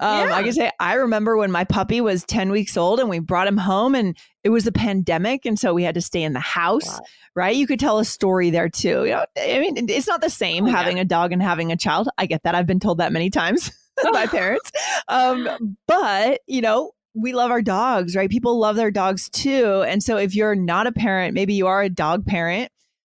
um, 0.00 0.28
Yeah. 0.28 0.34
I 0.34 0.42
can 0.42 0.52
say 0.52 0.70
I 0.80 0.94
remember 0.94 1.36
when 1.36 1.50
my 1.50 1.64
puppy 1.64 2.00
was 2.00 2.24
10 2.24 2.50
weeks 2.50 2.76
old 2.76 3.00
and 3.00 3.08
we 3.08 3.18
brought 3.18 3.48
him 3.48 3.56
home 3.56 3.94
and 3.94 4.16
it 4.44 4.50
was 4.50 4.66
a 4.66 4.72
pandemic. 4.72 5.44
And 5.44 5.58
so 5.58 5.74
we 5.74 5.82
had 5.82 5.94
to 5.96 6.00
stay 6.00 6.22
in 6.22 6.32
the 6.32 6.40
house, 6.40 6.86
Wow. 6.86 7.00
right? 7.34 7.56
You 7.56 7.66
could 7.66 7.80
tell 7.80 7.98
a 7.98 8.04
story 8.04 8.50
there 8.50 8.68
too. 8.68 9.04
You 9.04 9.10
know, 9.10 9.24
I 9.38 9.58
mean, 9.58 9.88
it's 9.88 10.06
not 10.06 10.20
the 10.20 10.30
same 10.30 10.64
Oh, 10.64 10.68
yeah. 10.68 10.76
having 10.76 10.98
a 10.98 11.04
dog 11.04 11.32
and 11.32 11.42
having 11.42 11.72
a 11.72 11.76
child. 11.76 12.08
I 12.18 12.26
get 12.26 12.42
that. 12.44 12.54
I've 12.54 12.66
been 12.66 12.80
told 12.80 12.98
that 12.98 13.12
many 13.12 13.30
times 13.30 13.70
by 14.12 14.26
parents. 14.28 14.70
Um, 15.08 15.76
but, 15.88 16.40
you 16.46 16.60
know, 16.60 16.92
we 17.14 17.32
love 17.34 17.50
our 17.50 17.62
dogs, 17.62 18.16
right? 18.16 18.30
People 18.30 18.58
love 18.58 18.76
their 18.76 18.90
dogs 18.90 19.28
too. 19.28 19.82
And 19.86 20.02
so 20.02 20.16
if 20.16 20.34
you're 20.34 20.54
not 20.54 20.86
a 20.86 20.92
parent, 20.92 21.34
maybe 21.34 21.52
you 21.54 21.66
are 21.66 21.82
a 21.82 21.90
dog 21.90 22.24
parent, 22.24 22.70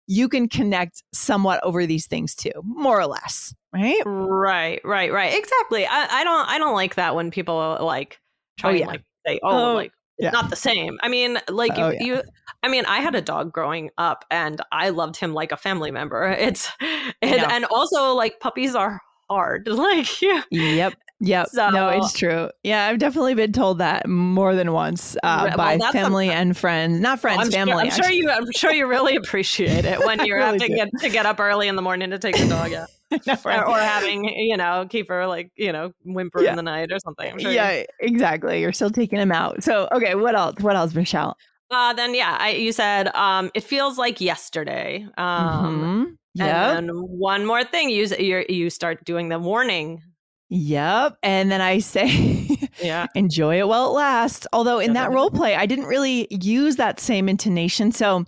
you 0.07 0.29
can 0.29 0.49
connect 0.49 1.03
somewhat 1.13 1.63
over 1.63 1.85
these 1.87 2.07
things 2.07 2.35
too, 2.35 2.53
more 2.65 2.99
or 2.99 3.07
less, 3.07 3.55
right? 3.73 4.03
Right, 4.05 4.81
right, 4.85 5.13
right. 5.13 5.37
Exactly. 5.39 5.87
I, 5.87 6.07
I 6.21 6.25
don't 6.25 6.49
I 6.49 6.59
don't 6.59 6.75
like 6.75 6.95
that 6.97 7.15
when 7.15 7.31
people 7.31 7.79
like 7.81 8.21
try 8.59 8.71
Oh, 8.73 8.75
and 8.77 8.87
like 8.87 9.03
say, 9.27 9.41
oh, 9.43 9.71
Oh, 9.71 9.75
like 9.75 9.93
it's 10.19 10.27
yeah. 10.27 10.31
not 10.31 10.51
the 10.51 10.57
same. 10.57 10.99
I 11.03 11.09
mean, 11.09 11.39
like 11.49 11.73
Oh, 11.77 11.91
you, 11.91 11.95
yeah. 12.01 12.05
you 12.17 12.23
I 12.63 12.69
mean, 12.69 12.85
I 12.87 13.01
had 13.01 13.15
a 13.15 13.21
dog 13.23 13.53
growing 13.53 13.91
up 13.99 14.25
and 14.31 14.61
I 14.71 14.91
loved 14.91 15.17
him 15.17 15.33
like 15.35 15.53
a 15.53 15.57
family 15.57 15.91
member. 15.91 16.31
It's 16.39 16.71
and, 16.81 17.41
and 17.41 17.65
also 17.67 18.13
like 18.15 18.41
puppies 18.41 18.75
are 18.75 19.01
hard. 19.31 19.67
Like 19.71 20.21
yeah. 20.23 20.43
Yep. 20.51 20.95
Yep. 21.25 21.49
no, 21.55 21.89
it's 21.91 22.13
true. 22.15 22.51
Yeah, 22.65 22.87
I've 22.89 22.99
definitely 22.99 23.35
been 23.35 23.53
told 23.53 23.79
that 23.79 24.09
more 24.09 24.57
than 24.57 24.73
once 24.73 25.17
uh, 25.23 25.45
well, 25.47 25.57
by 25.57 25.77
that's 25.77 25.95
a- 25.95 25.99
family 25.99 26.29
and 26.41 26.57
friends. 26.57 26.99
Not 27.01 27.21
friends, 27.21 27.55
family. 27.55 27.73
Sure, 27.73 27.81
I'm 27.81 28.03
sure 28.03 28.11
you. 28.11 28.29
I'm 28.29 28.51
sure 28.53 28.73
you 28.73 28.89
really 28.89 29.15
appreciate 29.15 29.85
it 29.85 30.01
when 30.05 30.27
you're 30.27 30.39
really 30.39 30.59
having 30.59 30.61
to 30.61 30.69
get, 30.75 30.91
to 31.01 31.09
get 31.11 31.25
up 31.25 31.39
early 31.39 31.69
in 31.69 31.77
the 31.77 31.83
morning 31.83 32.11
to 32.11 32.19
take 32.19 32.37
the 32.37 32.49
dog 32.49 32.73
out, 32.73 32.89
No, 33.27 33.33
or, 33.35 33.39
right. 33.45 33.67
or 33.67 33.79
having 33.79 34.25
you 34.25 34.57
know 34.57 34.87
keep 34.89 35.09
her 35.09 35.27
like 35.27 35.51
you 35.57 35.73
know 35.73 35.93
whimper 36.05 36.43
Yeah. 36.43 36.51
in 36.51 36.57
the 36.57 36.63
night 36.63 36.91
or 36.93 36.99
something. 37.01 37.33
I'm 37.33 37.39
sure 37.39 37.51
you- 37.51 37.57
yeah, 37.57 37.83
exactly. 38.01 38.61
You're 38.61 38.73
still 38.73 38.91
taking 38.91 39.19
him 39.19 39.33
out. 39.33 39.63
So, 39.63 39.89
okay, 39.93 40.15
what 40.15 40.35
else? 40.35 40.61
What 40.61 40.77
else, 40.77 40.95
Michelle? 40.95 41.37
Uh, 41.71 41.93
then 41.95 42.15
yeah, 42.15 42.37
I, 42.39 42.51
you 42.51 42.73
said 42.73 43.09
um, 43.15 43.51
it 43.55 43.65
feels 43.65 43.97
like 43.99 44.21
yesterday. 44.21 45.07
Um, 45.17 45.81
Mhm. 46.07 46.17
Yep. 46.35 46.79
And 46.79 46.91
one 46.93 47.45
more 47.47 47.63
thing, 47.65 47.91
you 47.91 48.07
you 48.19 48.45
you 48.49 48.71
start 48.71 49.05
doing 49.05 49.29
the 49.29 49.39
warning. 49.39 50.03
Yep. 50.49 51.17
And 51.23 51.51
then 51.51 51.61
I 51.63 51.79
say, 51.79 52.47
Yeah. 52.83 53.07
enjoy 53.15 53.59
it 53.59 53.69
while 53.69 53.87
it 53.87 53.93
lasts. 53.95 54.47
Although 54.53 54.79
in 54.81 54.93
that- 54.95 55.11
role 55.11 55.31
play, 55.31 55.55
I 55.55 55.67
didn't 55.67 55.87
really 55.87 56.27
use 56.31 56.77
that 56.77 57.01
same 57.01 57.29
intonation. 57.29 57.91
So 57.93 58.25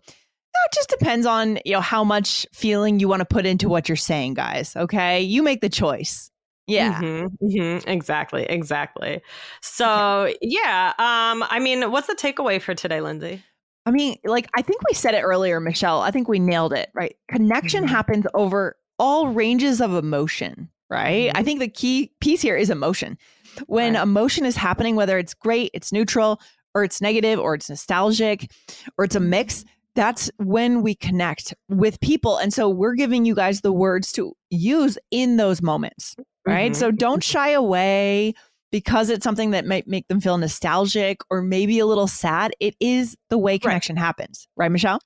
it 0.66 0.72
just 0.74 0.88
depends 0.88 1.26
on 1.26 1.58
you 1.64 1.72
know 1.72 1.80
how 1.80 2.04
much 2.04 2.46
feeling 2.52 3.00
you 3.00 3.08
want 3.08 3.20
to 3.20 3.26
put 3.26 3.46
into 3.46 3.68
what 3.68 3.88
you're 3.88 3.96
saying, 3.96 4.34
guys. 4.34 4.74
Okay, 4.76 5.20
you 5.20 5.42
make 5.42 5.60
the 5.60 5.68
choice. 5.68 6.30
Yeah. 6.66 7.00
Mhm, 7.00 7.28
mhm, 7.42 7.84
exactly. 7.86 8.44
Exactly. 8.44 9.20
So 9.60 10.32
yeah. 10.40 10.92
Um. 10.98 11.44
I 11.48 11.58
mean, 11.60 11.90
what's 11.90 12.06
the 12.06 12.14
takeaway 12.14 12.60
for 12.60 12.74
today, 12.74 13.00
Lindsay? 13.00 13.42
I 13.86 13.90
mean, 13.90 14.16
like 14.24 14.48
I 14.56 14.62
think 14.62 14.80
we 14.88 14.94
said 14.94 15.14
it 15.14 15.20
earlier, 15.22 15.60
Michelle. 15.60 16.00
I 16.00 16.10
think 16.10 16.26
we 16.28 16.38
nailed 16.38 16.72
it, 16.72 16.90
right? 16.94 17.16
Connection 17.28 17.84
Mhm. 17.84 17.88
happens 17.88 18.26
over 18.32 18.76
all 18.98 19.28
ranges 19.28 19.80
of 19.82 19.92
emotion, 19.94 20.70
right? 20.88 21.30
I 21.34 21.42
Mhm. 21.42 21.44
think 21.44 21.60
the 21.60 21.68
key 21.68 22.12
piece 22.20 22.40
here 22.40 22.56
is 22.56 22.70
emotion. 22.70 23.18
When 23.66 23.92
Right. 23.94 24.02
emotion 24.02 24.46
is 24.46 24.56
happening, 24.56 24.96
whether 24.96 25.18
it's 25.18 25.34
great, 25.34 25.70
it's 25.74 25.92
neutral, 25.92 26.40
or 26.74 26.82
it's 26.82 27.00
negative, 27.02 27.38
or 27.38 27.54
it's 27.54 27.68
nostalgic, 27.68 28.50
or 28.96 29.04
it's 29.04 29.14
a 29.14 29.20
mix, 29.20 29.64
that's 29.94 30.30
when 30.38 30.82
we 30.82 30.94
connect 30.94 31.54
with 31.68 32.00
people. 32.00 32.36
And 32.36 32.52
so 32.52 32.68
we're 32.68 32.94
giving 32.94 33.24
you 33.24 33.34
guys 33.34 33.60
the 33.60 33.72
words 33.72 34.12
to 34.12 34.34
use 34.50 34.98
in 35.10 35.36
those 35.36 35.62
moments, 35.62 36.16
right? 36.46 36.72
Mhm. 36.72 36.76
So 36.76 36.90
don't 36.90 37.22
shy 37.22 37.50
away 37.50 38.34
because 38.72 39.08
it's 39.08 39.22
something 39.22 39.52
that 39.52 39.66
might 39.66 39.86
make 39.86 40.08
them 40.08 40.20
feel 40.20 40.36
nostalgic 40.36 41.20
or 41.30 41.42
maybe 41.42 41.78
a 41.78 41.86
little 41.86 42.08
sad. 42.08 42.52
It 42.58 42.74
is 42.80 43.16
the 43.30 43.38
way 43.38 43.58
connection 43.58 43.96
happens, 43.96 44.48
right, 44.56 44.70
Michelle? 44.70 45.00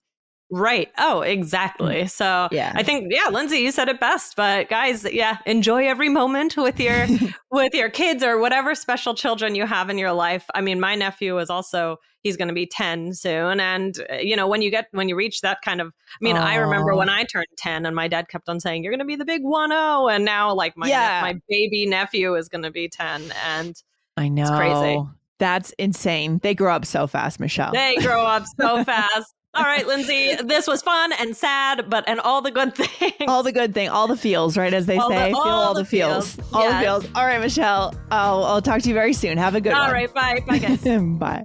Right. 0.50 0.90
Oh, 0.96 1.20
exactly. 1.20 2.06
So 2.06 2.48
Yeah. 2.50 2.72
I 2.74 2.82
think 2.82 3.12
yeah, 3.12 3.28
Lindsay, 3.30 3.58
you 3.58 3.70
said 3.70 3.88
it 3.88 4.00
best. 4.00 4.34
But 4.34 4.68
guys, 4.70 5.04
yeah, 5.12 5.38
enjoy 5.44 5.86
every 5.86 6.08
moment 6.08 6.56
with 6.56 6.80
your 6.80 7.06
with 7.50 7.74
your 7.74 7.90
kids 7.90 8.22
or 8.22 8.38
whatever 8.38 8.74
special 8.74 9.14
children 9.14 9.54
you 9.54 9.66
have 9.66 9.90
in 9.90 9.98
your 9.98 10.12
life. 10.12 10.46
I 10.54 10.60
mean, 10.62 10.80
my 10.80 10.94
nephew 10.94 11.38
is 11.38 11.50
also 11.50 11.96
he's 12.22 12.36
going 12.38 12.48
to 12.48 12.54
be 12.54 12.66
10 12.66 13.12
soon 13.14 13.60
and 13.60 13.98
uh, 14.10 14.16
you 14.16 14.36
know, 14.36 14.46
when 14.48 14.62
you 14.62 14.70
get 14.70 14.86
when 14.92 15.08
you 15.08 15.16
reach 15.16 15.42
that 15.42 15.58
kind 15.62 15.80
of 15.82 15.88
I 15.88 16.24
mean, 16.24 16.36
I 16.36 16.54
remember 16.56 16.94
when 16.96 17.10
I 17.10 17.24
turned 17.24 17.46
10 17.58 17.84
and 17.84 17.94
my 17.94 18.08
dad 18.08 18.28
kept 18.28 18.48
on 18.48 18.58
saying 18.58 18.82
you're 18.84 18.92
going 18.92 18.98
to 19.00 19.04
be 19.04 19.16
the 19.16 19.24
big 19.26 19.42
1-0 19.44 20.10
and 20.14 20.24
now 20.24 20.54
like 20.54 20.76
my 20.76 20.88
Yeah. 20.88 21.20
my 21.22 21.34
baby 21.48 21.84
nephew 21.86 22.34
is 22.36 22.48
going 22.48 22.64
to 22.64 22.70
be 22.70 22.88
10 22.88 23.32
and 23.46 23.76
I 24.16 24.28
know. 24.28 24.56
crazy. 24.56 24.98
That's 25.38 25.70
insane. 25.78 26.40
They 26.42 26.54
grow 26.54 26.74
up 26.74 26.84
so 26.84 27.06
fast, 27.06 27.38
Michelle. 27.38 27.70
they 27.72 27.94
grow 28.00 28.24
up 28.24 28.44
so 28.58 28.82
fast. 28.84 29.32
All 29.58 29.64
right, 29.64 29.86
Lindsay, 29.86 30.34
this 30.44 30.66
was 30.66 30.82
fun 30.82 31.12
and 31.14 31.36
sad, 31.36 31.90
but 31.90 32.04
and 32.06 32.20
all 32.20 32.40
the 32.42 32.50
good 32.50 32.74
things. 32.76 33.12
all 33.26 33.42
the 33.42 33.52
good 33.52 33.74
thing, 33.74 33.88
all 33.88 34.06
the 34.06 34.16
feels, 34.16 34.56
right? 34.56 34.72
As 34.72 34.86
they 34.86 34.96
All 34.98 35.08
the- 35.08 35.14
say, 35.16 35.28
feel 35.30 35.38
all 35.38 35.48
all 35.48 35.74
the 35.74 35.80
the 35.80 35.86
feels. 35.86 36.34
feels. 36.36 36.52
All 36.52 36.62
Yes. 36.62 36.72
the 36.80 36.84
feels. 37.02 37.16
All 37.16 37.26
right, 37.26 37.40
Michelle. 37.40 37.94
I'll, 38.10 38.44
I'll 38.44 38.62
talk 38.62 38.82
to 38.82 38.88
you 38.88 38.94
very 38.94 39.12
soon. 39.12 39.36
Have 39.38 39.54
a 39.54 39.60
good 39.60 39.72
All 39.72 39.84
one. 39.86 39.92
right, 39.92 40.12
bye. 40.14 40.40
Bye, 40.46 40.58
guys. 40.58 40.80
Bye. 41.18 41.44